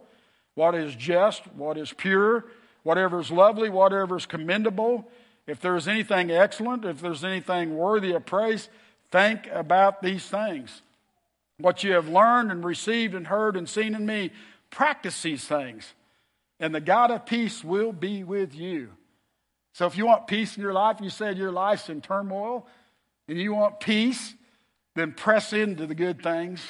[0.56, 2.46] what is just, what is pure,
[2.84, 5.10] whatever is lovely, whatever is commendable,
[5.48, 8.70] if there is anything excellent, if there's anything worthy of praise,
[9.12, 10.82] think about these things.
[11.60, 14.32] What you have learned and received and heard and seen in me,
[14.72, 15.94] practice these things,
[16.60, 18.90] and the God of peace will be with you.
[19.74, 22.66] So if you want peace in your life, you said your life's in turmoil,
[23.28, 24.34] and you want peace,
[24.96, 26.62] then press into the good things.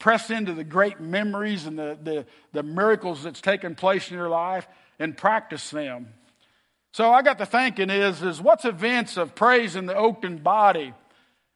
[0.00, 4.28] Press into the great memories and the, the, the miracles that's taken place in your
[4.28, 4.66] life
[4.98, 6.08] and practice them.
[6.92, 10.92] So I got to thinking is, is what's events of praise in the Oakton body?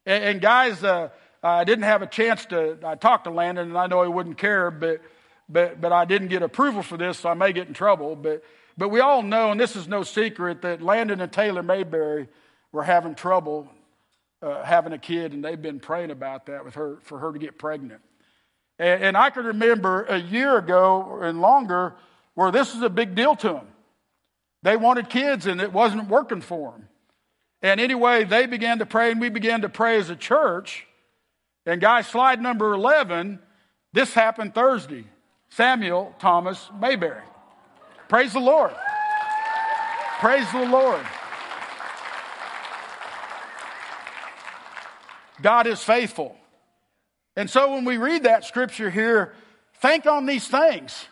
[0.06, 1.08] And, and guys, uh,
[1.42, 4.38] I didn't have a chance to, I talked to Landon and I know he wouldn't
[4.38, 5.00] care, but,
[5.48, 8.14] but, but I didn't get approval for this, so I may get in trouble.
[8.14, 8.44] But,
[8.78, 12.28] but we all know, and this is no secret, that Landon and Taylor Mayberry
[12.70, 13.68] were having trouble
[14.44, 17.38] uh, having a kid, and they've been praying about that with her for her to
[17.38, 18.02] get pregnant.
[18.78, 21.94] And, and I can remember a year ago and longer
[22.34, 23.66] where this was a big deal to them.
[24.62, 26.88] They wanted kids, and it wasn't working for them.
[27.62, 30.86] And anyway, they began to pray, and we began to pray as a church.
[31.66, 33.38] And guys, slide number 11,
[33.92, 35.04] this happened Thursday.
[35.50, 37.22] Samuel Thomas Mayberry.
[38.08, 38.74] Praise the Lord.
[40.18, 41.04] Praise the Lord.
[45.40, 46.36] God is faithful.
[47.36, 49.34] And so when we read that scripture here,
[49.80, 51.06] think on these things.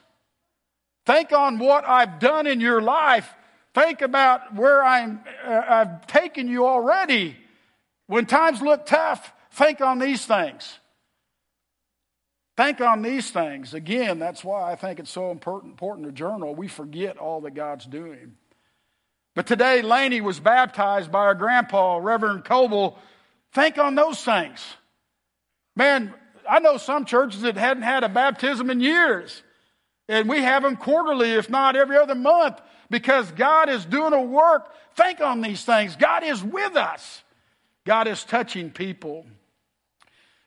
[1.05, 3.33] Think on what I've done in your life.
[3.75, 7.37] Think about where I'm, uh, I've taken you already.
[8.07, 10.79] When times look tough, think on these things.
[12.57, 13.75] Think on these things.
[13.75, 16.55] Again, that's why I think it's so important, important to journal.
[16.55, 18.37] We forget all that God's doing.
[19.35, 22.99] But today, Laney was baptized by her grandpa, Reverend Coble,
[23.53, 24.61] Think on those things.
[25.77, 26.13] Man,
[26.49, 29.43] I know some churches that hadn't had a baptism in years.
[30.09, 32.61] And we have them quarterly, if not every other month,
[32.91, 34.73] because God is doing a work.
[34.95, 35.97] Think on these things.
[35.97, 37.23] God is with us,
[37.85, 39.27] God is touching people.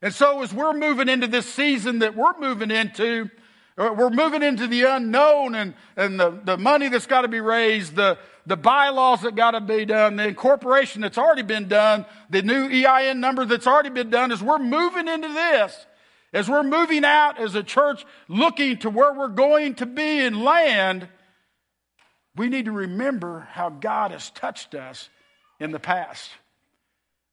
[0.01, 3.29] And so, as we're moving into this season that we're moving into,
[3.77, 7.41] Uh, we're moving into the unknown and, and the, the money that's got to be
[7.41, 12.05] raised, the, the bylaws that got to be done, the incorporation that's already been done,
[12.29, 15.85] the new EIN number that's already been done, as we're moving into this,
[16.31, 20.41] as we're moving out as a church looking to where we're going to be in
[20.41, 21.09] land,
[22.35, 25.09] we need to remember how God has touched us
[25.59, 26.29] in the past.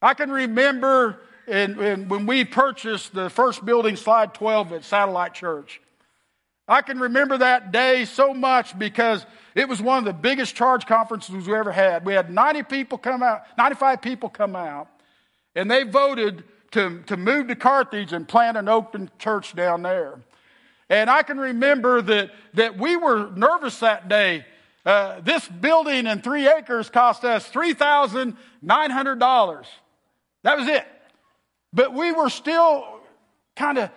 [0.00, 5.34] I can remember in, in, when we purchased the first building, slide 12 at Satellite
[5.34, 5.80] Church.
[6.72, 10.86] I can remember that day so much because it was one of the biggest charge
[10.86, 12.06] conferences we ever had.
[12.06, 14.88] We had 90 people come out, 95 people come out,
[15.54, 20.18] and they voted to, to move to Carthage and plant an Oakton church down there.
[20.88, 24.46] And I can remember that, that we were nervous that day.
[24.86, 29.66] Uh, this building and three acres cost us $3,900.
[30.42, 30.86] That was it.
[31.74, 33.00] But we were still
[33.56, 33.90] kind of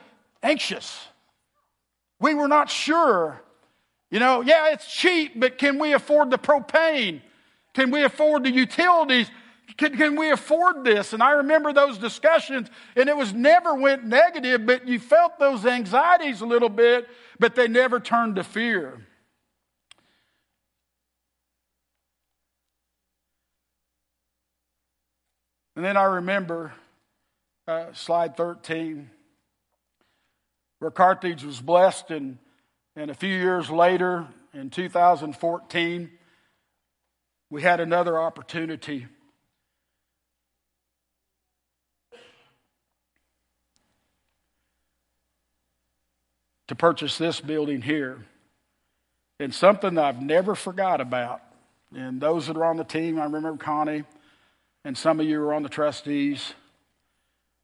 [0.44, 1.00] anxious.
[2.20, 3.42] We were not sure.
[4.12, 7.22] You know, yeah, it's cheap, but can we afford the propane?
[7.74, 9.30] Can we afford the utilities?
[9.78, 11.12] Can, can we afford this?
[11.14, 15.66] And I remember those discussions, and it was never went negative, but you felt those
[15.66, 17.08] anxieties a little bit,
[17.40, 19.06] but they never turned to fear.
[25.76, 26.74] And then I remember
[27.68, 29.10] uh, slide 13,
[30.80, 32.38] where Carthage was blessed, and,
[32.96, 36.12] and a few years later, in 2014,
[37.50, 39.08] we had another opportunity.
[46.68, 48.26] To purchase this building here.
[49.40, 51.42] And something I've never forgot about.
[51.96, 54.04] And those that are on the team, I remember Connie,
[54.84, 56.54] and some of you are on the trustees.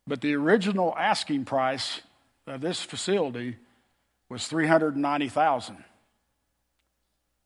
[0.06, 2.02] But the original asking price
[2.52, 3.58] of this facility
[4.30, 5.76] was 390,000.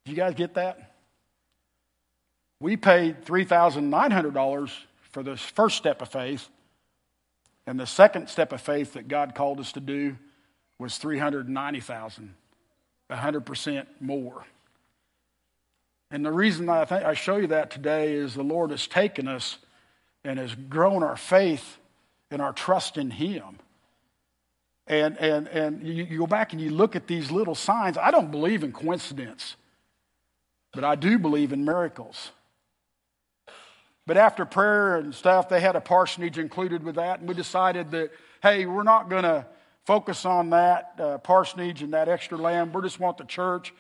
[0.06, 0.94] Did you guys get that?
[2.60, 4.72] We paid $3,900
[5.12, 6.48] for the first step of faith,
[7.66, 10.18] and the second step of faith that God called us to do
[10.78, 12.36] was 390,000,
[13.10, 14.46] 100% more.
[16.12, 19.28] And the reason I, think I show you that today is the Lord has taken
[19.28, 19.58] us
[20.24, 21.78] and has grown our faith
[22.30, 23.60] and our trust in Him.
[24.88, 27.98] And, and, and you, you go back and you look at these little signs.
[27.98, 29.56] I don't believe in coincidence,
[30.74, 32.32] but I do believe in miracles.
[34.06, 37.90] But after prayer and stuff, they had a parsonage included with that, and we decided
[37.92, 38.12] that,
[38.44, 39.48] hey, we're not going to
[39.86, 42.74] focus on that uh, parsonage and that extra land.
[42.74, 43.74] We just want the church.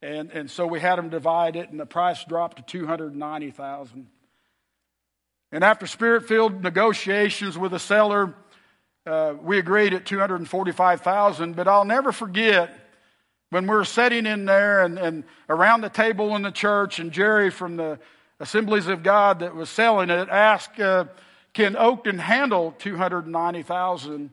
[0.00, 4.06] And, and so we had them divide it, and the price dropped to 290000
[5.52, 8.34] and after spirit filled negotiations with the seller,
[9.06, 12.78] uh, we agreed at 245000 But I'll never forget
[13.50, 17.12] when we were sitting in there and, and around the table in the church, and
[17.12, 17.98] Jerry from the
[18.40, 21.04] Assemblies of God that was selling it asked, uh,
[21.52, 24.30] Can Oakton handle 290000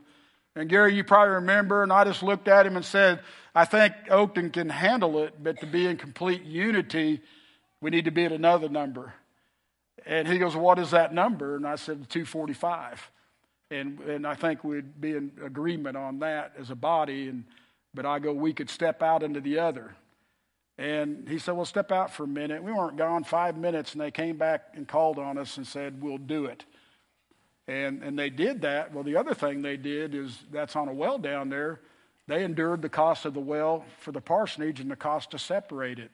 [0.56, 3.22] And Gary, you probably remember, and I just looked at him and said,
[3.54, 7.22] I think Oakton can handle it, but to be in complete unity,
[7.82, 9.14] we need to be at another number.
[10.06, 11.56] And he goes, What is that number?
[11.56, 13.12] And I said, 245.
[13.72, 17.28] And, and I think we'd be in agreement on that as a body.
[17.28, 17.46] And,
[17.94, 19.96] but I go, We could step out into the other.
[20.78, 22.64] And he said, Well, step out for a minute.
[22.64, 26.02] We weren't gone five minutes, and they came back and called on us and said,
[26.02, 26.66] We'll do it.
[27.68, 28.94] And, and they did that.
[28.94, 31.82] Well, the other thing they did is that's on a well down there.
[32.28, 36.00] They endured the cost of the well for the parsonage and the cost to separate
[36.00, 36.12] it.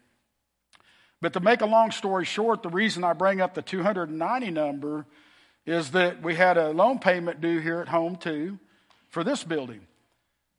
[1.22, 5.06] But to make a long story short, the reason I bring up the 290 number
[5.66, 8.60] is that we had a loan payment due here at home too
[9.10, 9.82] for this building.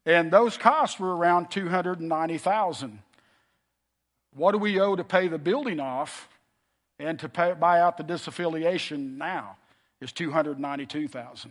[0.05, 2.99] And those costs were around 290,000.
[4.35, 6.29] What do we owe to pay the building off
[6.99, 9.57] and to pay, buy out the disaffiliation now
[10.01, 11.51] is 292,000.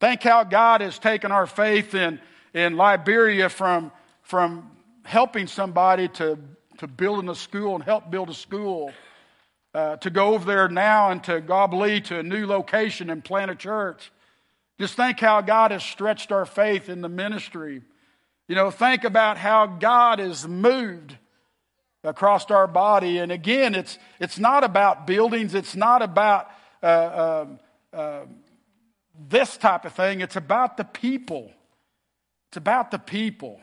[0.00, 2.20] Think how God has taken our faith in
[2.54, 4.70] in Liberia from, from
[5.04, 6.38] helping somebody to,
[6.78, 8.92] to building a school and help build a school,
[9.74, 13.50] uh, to go over there now and to Goblee to a new location and plant
[13.50, 14.10] a church.
[14.80, 17.82] Just think how God has stretched our faith in the ministry.
[18.48, 21.18] You know, think about how God has moved
[22.02, 23.18] across our body.
[23.18, 26.48] And again, it's, it's not about buildings, it's not about
[26.82, 27.44] uh, uh,
[27.92, 28.20] uh,
[29.28, 31.52] this type of thing, it's about the people.
[32.48, 33.60] It's about the people.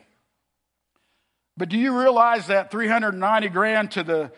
[1.58, 4.32] But do you realize that 390 grand to the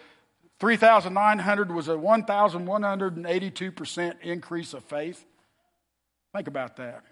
[0.62, 5.26] 3,900 was a 1,182% increase of faith?
[6.34, 7.04] Think about that.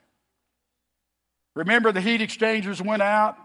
[1.56, 3.36] Remember, the heat exchangers went out,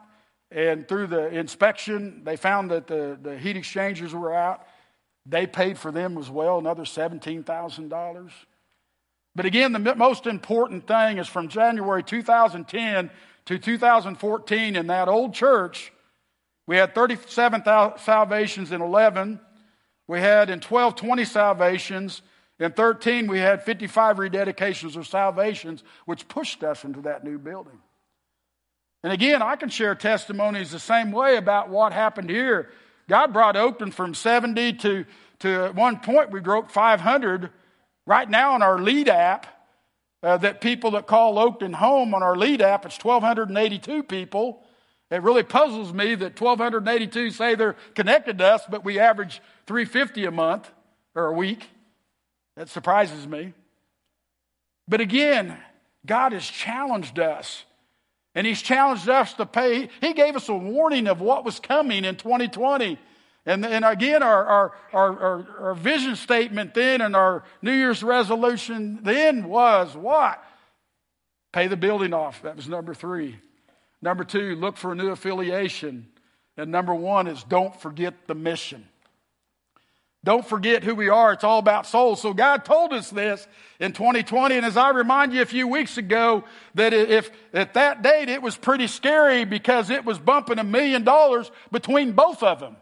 [0.50, 4.66] and through the inspection, they found that the, the heat exchangers were out.
[5.24, 8.30] They paid for them as well, another $17,000.
[9.34, 13.10] But again, the most important thing is from January 2010
[13.46, 15.92] to 2014 in that old church,
[16.66, 17.62] we had 37
[17.98, 19.40] salvations in 11.
[20.06, 22.22] We had in 12, 20 salvations.
[22.62, 27.80] In 13, we had 55 rededications or salvations, which pushed us into that new building.
[29.02, 32.70] And again, I can share testimonies the same way about what happened here.
[33.08, 35.04] God brought Oakton from 70 to,
[35.40, 37.50] to at one point we broke 500.
[38.06, 39.48] Right now on our lead app,
[40.22, 44.62] uh, that people that call Oakton home on our lead app, it's 1,282 people.
[45.10, 50.26] It really puzzles me that 1,282 say they're connected to us, but we average 350
[50.26, 50.70] a month
[51.16, 51.68] or a week.
[52.62, 53.54] That surprises me.
[54.86, 55.58] But again,
[56.06, 57.64] God has challenged us.
[58.36, 59.88] And He's challenged us to pay.
[60.00, 63.00] He gave us a warning of what was coming in 2020.
[63.46, 69.00] And, and again, our, our, our, our, vision statement then and our New Year's resolution
[69.02, 70.40] then was what?
[71.52, 72.42] Pay the building off.
[72.42, 73.40] That was number three.
[74.00, 76.06] Number two, look for a new affiliation.
[76.56, 78.86] And number one is don't forget the mission.
[80.24, 81.32] Don't forget who we are.
[81.32, 82.22] It's all about souls.
[82.22, 83.46] So God told us this
[83.80, 84.56] in 2020.
[84.56, 86.44] And as I remind you a few weeks ago,
[86.74, 91.02] that if at that date it was pretty scary because it was bumping a million
[91.02, 92.76] dollars between both of them.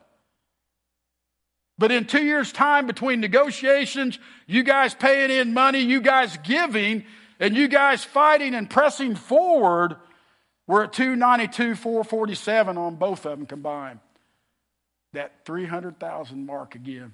[1.78, 7.06] But in two years' time, between negotiations, you guys paying in money, you guys giving,
[7.38, 9.96] and you guys fighting and pressing forward,
[10.66, 14.00] we're at 292, 447 on both of them combined.
[15.14, 17.12] That 300,000 mark again.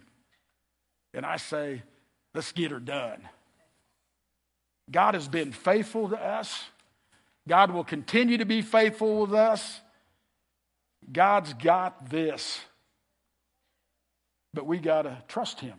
[1.16, 1.82] And I say,
[2.34, 3.26] let's get her done.
[4.90, 6.62] God has been faithful to us.
[7.48, 9.80] God will continue to be faithful with us.
[11.10, 12.60] God's got this.
[14.52, 15.78] But we got to trust Him.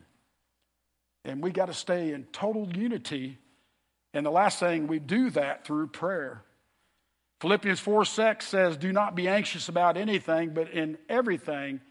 [1.23, 3.37] And we got to stay in total unity.
[4.13, 6.43] And the last thing, we do that through prayer.
[7.41, 11.81] Philippians 4 6 says, Do not be anxious about anything, but in everything,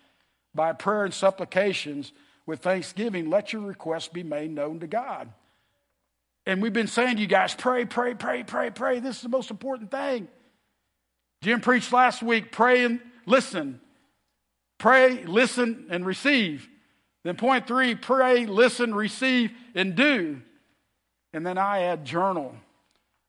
[0.53, 2.12] by prayer and supplications,
[2.47, 5.28] with thanksgiving, let your requests be made known to God.
[6.47, 9.01] And we've been saying to you guys, pray, pray, pray, pray, pray.
[9.01, 10.28] This is the most important thing.
[11.42, 13.80] Jim preached last week, pray and listen.
[14.78, 16.68] Pray, listen, and receive.
[17.24, 20.40] Then point three, pray, listen, receive, and do.
[21.32, 22.55] And then I add journal.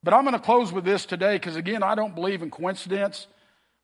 [0.03, 3.27] But I'm going to close with this today because, again, I don't believe in coincidence.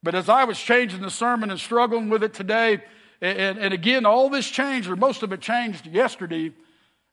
[0.03, 2.83] But as I was changing the sermon and struggling with it today,
[3.23, 6.51] and, and again, all this changed, or most of it changed yesterday.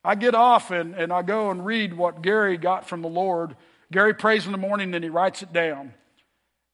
[0.04, 3.54] I get off and, and I go and read what Gary got from the Lord.
[3.92, 5.94] Gary prays in the morning and he writes it down.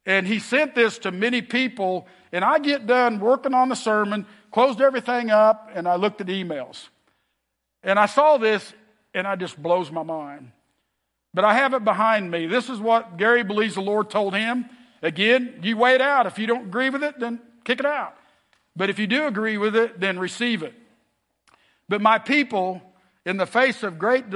[0.07, 2.07] And he sent this to many people.
[2.33, 6.29] And I get done working on the sermon, closed everything up, and I looked at
[6.29, 6.89] emails.
[7.83, 8.73] And I saw this
[9.13, 10.53] and it just blows my mind.
[11.35, 12.47] But I have it behind me.
[12.47, 14.71] This is what Gary believes the Lord told him.
[15.03, 16.27] Again, you wait out.
[16.27, 18.17] If you don't agree with it, then kick it out.
[18.77, 20.75] But if you do agree with it, then receive it.
[21.89, 22.83] But my people,
[23.25, 24.27] in the face of great,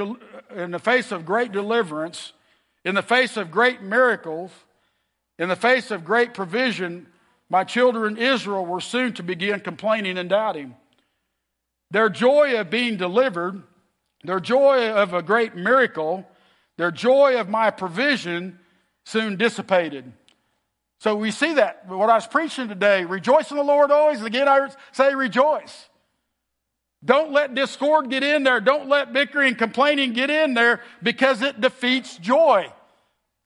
[0.55, 2.33] in the face of great deliverance,
[2.83, 4.51] in the face of great miracles,
[5.37, 7.07] in the face of great provision,
[7.49, 10.75] my children Israel were soon to begin complaining and doubting.
[11.91, 13.61] Their joy of being delivered,
[14.23, 16.25] their joy of a great miracle,
[16.77, 18.59] their joy of my provision
[19.05, 20.13] soon dissipated.
[21.01, 21.87] So we see that.
[21.87, 24.21] What I was preaching today, rejoice in the Lord always.
[24.21, 25.89] Again, I say rejoice.
[27.03, 28.61] Don't let discord get in there.
[28.61, 32.71] Don't let bickering and complaining get in there because it defeats joy.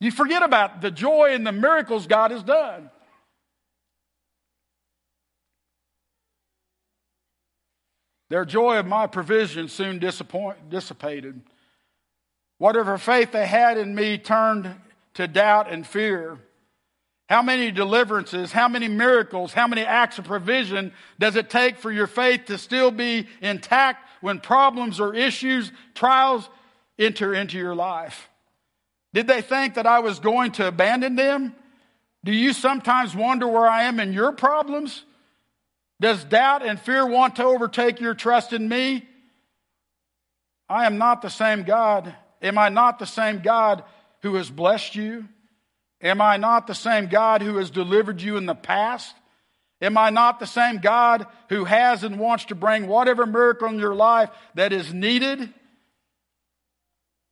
[0.01, 2.89] You forget about the joy and the miracles God has done.
[8.29, 11.41] Their joy of my provision soon dissipated.
[12.57, 14.75] Whatever faith they had in me turned
[15.13, 16.37] to doubt and fear.
[17.27, 21.91] How many deliverances, how many miracles, how many acts of provision does it take for
[21.91, 26.47] your faith to still be intact when problems or issues, trials
[26.99, 28.29] enter into your life?
[29.13, 31.55] Did they think that I was going to abandon them?
[32.23, 35.03] Do you sometimes wonder where I am in your problems?
[35.99, 39.07] Does doubt and fear want to overtake your trust in me?
[40.67, 42.13] I am not the same God.
[42.41, 43.83] Am I not the same God
[44.21, 45.27] who has blessed you?
[46.05, 49.15] Am I not the same God who has delivered you in the past?
[49.81, 53.79] Am I not the same God who has and wants to bring whatever miracle in
[53.79, 55.51] your life that is needed?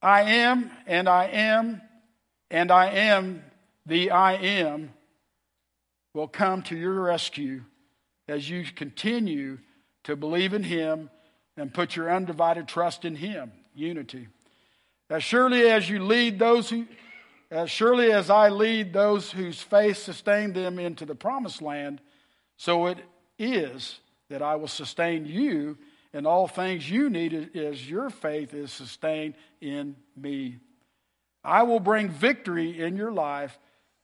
[0.01, 1.81] I am, and I am,
[2.49, 3.43] and I am
[3.85, 4.91] the I am
[6.13, 7.63] will come to your rescue
[8.27, 9.59] as you continue
[10.03, 11.09] to believe in Him
[11.57, 13.51] and put your undivided trust in Him.
[13.75, 14.27] Unity.
[15.09, 16.85] As surely as you lead those who,
[17.53, 22.01] as surely as I lead those whose faith sustained them into the promised land,
[22.57, 22.97] so it
[23.37, 23.99] is
[24.29, 25.77] that I will sustain you
[26.13, 30.57] in all things you need as your faith is sustained in me.
[31.43, 33.59] I will bring victory in your life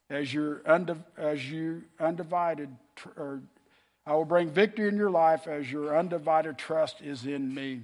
[0.08, 0.62] as your
[1.18, 2.68] as you undivided
[3.16, 3.42] or
[4.06, 7.82] I will bring victory in your life as your undivided trust is in me.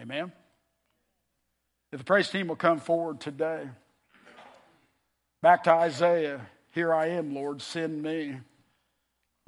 [0.00, 0.32] Amen.
[1.92, 3.68] If the praise team will come forward today.
[5.42, 6.40] Back to Isaiah.
[6.70, 8.38] Here I am, Lord, send me.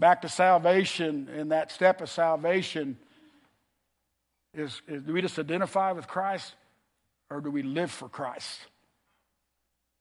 [0.00, 2.98] Back to salvation and that step of salvation
[4.52, 6.52] is, is do we just identify with Christ
[7.30, 8.58] or do we live for Christ?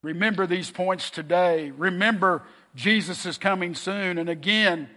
[0.01, 1.69] Remember these points today.
[1.69, 2.41] Remember
[2.73, 4.17] Jesus is coming soon.
[4.17, 4.89] And again,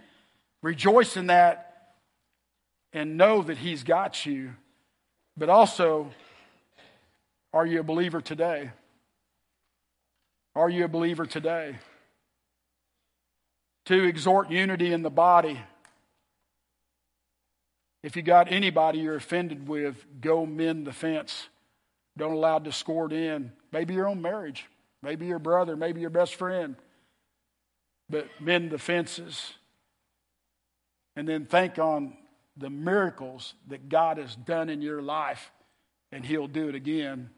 [0.63, 1.93] rejoice in that
[2.91, 4.55] and know that He's got you.
[5.37, 6.09] But also,
[7.53, 8.71] are you a believer today?
[10.57, 11.75] Are you a believer today?
[13.85, 15.59] To exhort unity in the body.
[18.01, 21.49] If you got anybody you're offended with, go mend the fence.
[22.17, 23.51] Don't allow discord in.
[23.71, 24.65] Maybe your own marriage,
[25.03, 26.75] maybe your brother, maybe your best friend.
[28.09, 29.53] But mend the fences.
[31.15, 32.17] And then think on
[32.57, 35.51] the miracles that God has done in your life,
[36.11, 37.29] and He'll do it again.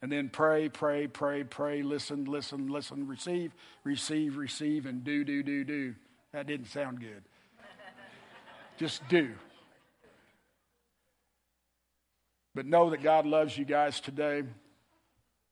[0.00, 5.42] And then pray, pray, pray, pray, listen, listen, listen, receive, receive, receive, and do, do,
[5.42, 5.94] do, do.
[6.32, 7.22] That didn't sound good.
[8.76, 9.30] Just do.
[12.54, 14.44] But know that God loves you guys today.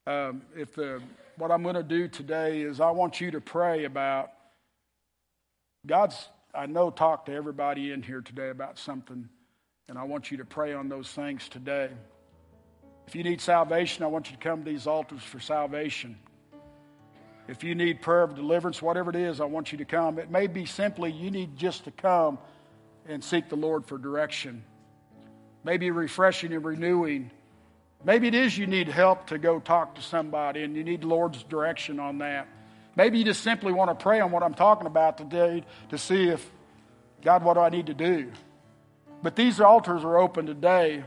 [0.06, 1.02] Um, if the,
[1.36, 4.30] what I'm going to do today is I want you to pray about
[5.84, 9.28] God's, I know, talk to everybody in here today about something,
[9.88, 11.90] and I want you to pray on those things today.
[13.06, 16.18] If you need salvation, I want you to come to these altars for salvation.
[17.48, 20.18] If you need prayer of deliverance, whatever it is, I want you to come.
[20.18, 22.38] It may be simply you need just to come
[23.08, 24.64] and seek the Lord for direction.
[25.62, 27.30] Maybe refreshing and renewing.
[28.04, 31.06] Maybe it is you need help to go talk to somebody and you need the
[31.06, 32.48] Lord's direction on that.
[32.96, 36.28] Maybe you just simply want to pray on what I'm talking about today to see
[36.28, 36.50] if,
[37.22, 38.32] God, what do I need to do?
[39.22, 41.04] But these altars are open today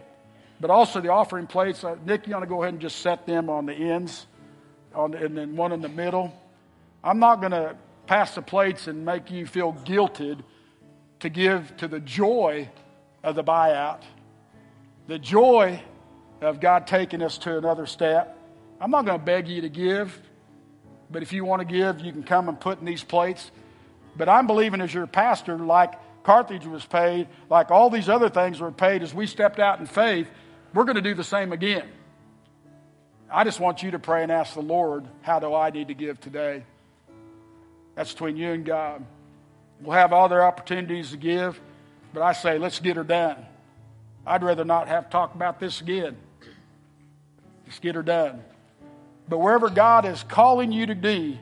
[0.60, 1.84] but also the offering plates.
[1.84, 4.26] Uh, Nick, you want to go ahead and just set them on the ends,
[4.94, 6.34] on the, and then one in the middle.
[7.04, 7.76] I'm not going to
[8.08, 10.42] pass the plates and make you feel guilted
[11.20, 12.70] to give to the joy
[13.24, 14.02] of the buyout,
[15.08, 15.82] the joy
[16.42, 18.38] of God taking us to another step.
[18.80, 20.20] I'm not going to beg you to give,
[21.12, 23.52] but if you want to give, you can come and put in these plates.
[24.16, 25.94] But I'm believing as your pastor, like
[26.24, 29.86] Carthage was paid, like all these other things were paid as we stepped out in
[29.86, 30.30] faith,
[30.74, 31.88] we're going to do the same again.
[33.32, 35.94] I just want you to pray and ask the Lord, how do I need to
[35.94, 36.64] give today?
[37.96, 39.06] That's between you and God.
[39.82, 41.60] We'll have other opportunities to give,
[42.14, 43.46] but I say, let's get her done.
[44.26, 46.18] I'd rather not have to talk about this again.
[47.66, 48.44] Just get her done.
[49.28, 51.40] But wherever God is calling you to be,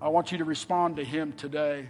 [0.00, 1.88] I want you to respond to Him today.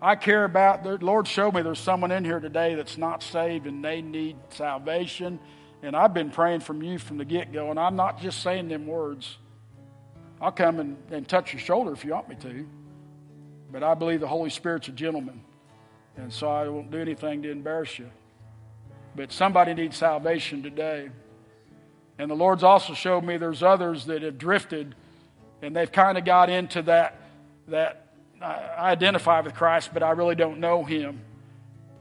[0.00, 3.66] I care about, the Lord showed me there's someone in here today that's not saved
[3.66, 5.38] and they need salvation.
[5.82, 8.68] And I've been praying from you from the get go, and I'm not just saying
[8.68, 9.38] them words.
[10.40, 12.66] I'll come and, and touch your shoulder if you want me to.
[13.72, 15.42] But I believe the Holy Spirit's a gentleman,
[16.16, 18.10] and so I won't do anything to embarrass you.
[19.14, 21.10] But somebody needs salvation today.
[22.18, 24.94] And the Lord's also showed me there's others that have drifted
[25.62, 27.20] and they've kind of got into that,
[27.68, 28.05] that
[28.40, 31.20] I identify with Christ, but I really don't know Him.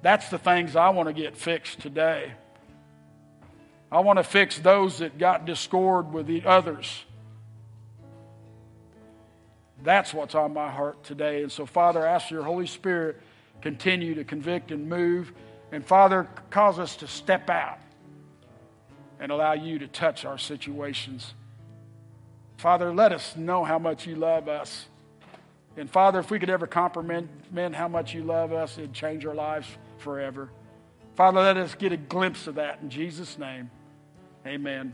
[0.01, 2.33] That's the things I want to get fixed today.
[3.91, 7.05] I want to fix those that got discord with the others.
[9.83, 11.43] That's what's on my heart today.
[11.43, 13.21] And so, Father, ask your Holy Spirit
[13.61, 15.31] continue to convict and move.
[15.71, 17.79] And, Father, cause us to step out
[19.19, 21.33] and allow you to touch our situations.
[22.57, 24.87] Father, let us know how much you love us.
[25.77, 27.29] And Father, if we could ever compliment
[27.73, 29.67] how much you love us, it'd change our lives
[29.97, 30.49] forever.
[31.15, 33.69] Father, let us get a glimpse of that in Jesus' name.
[34.45, 34.93] Amen.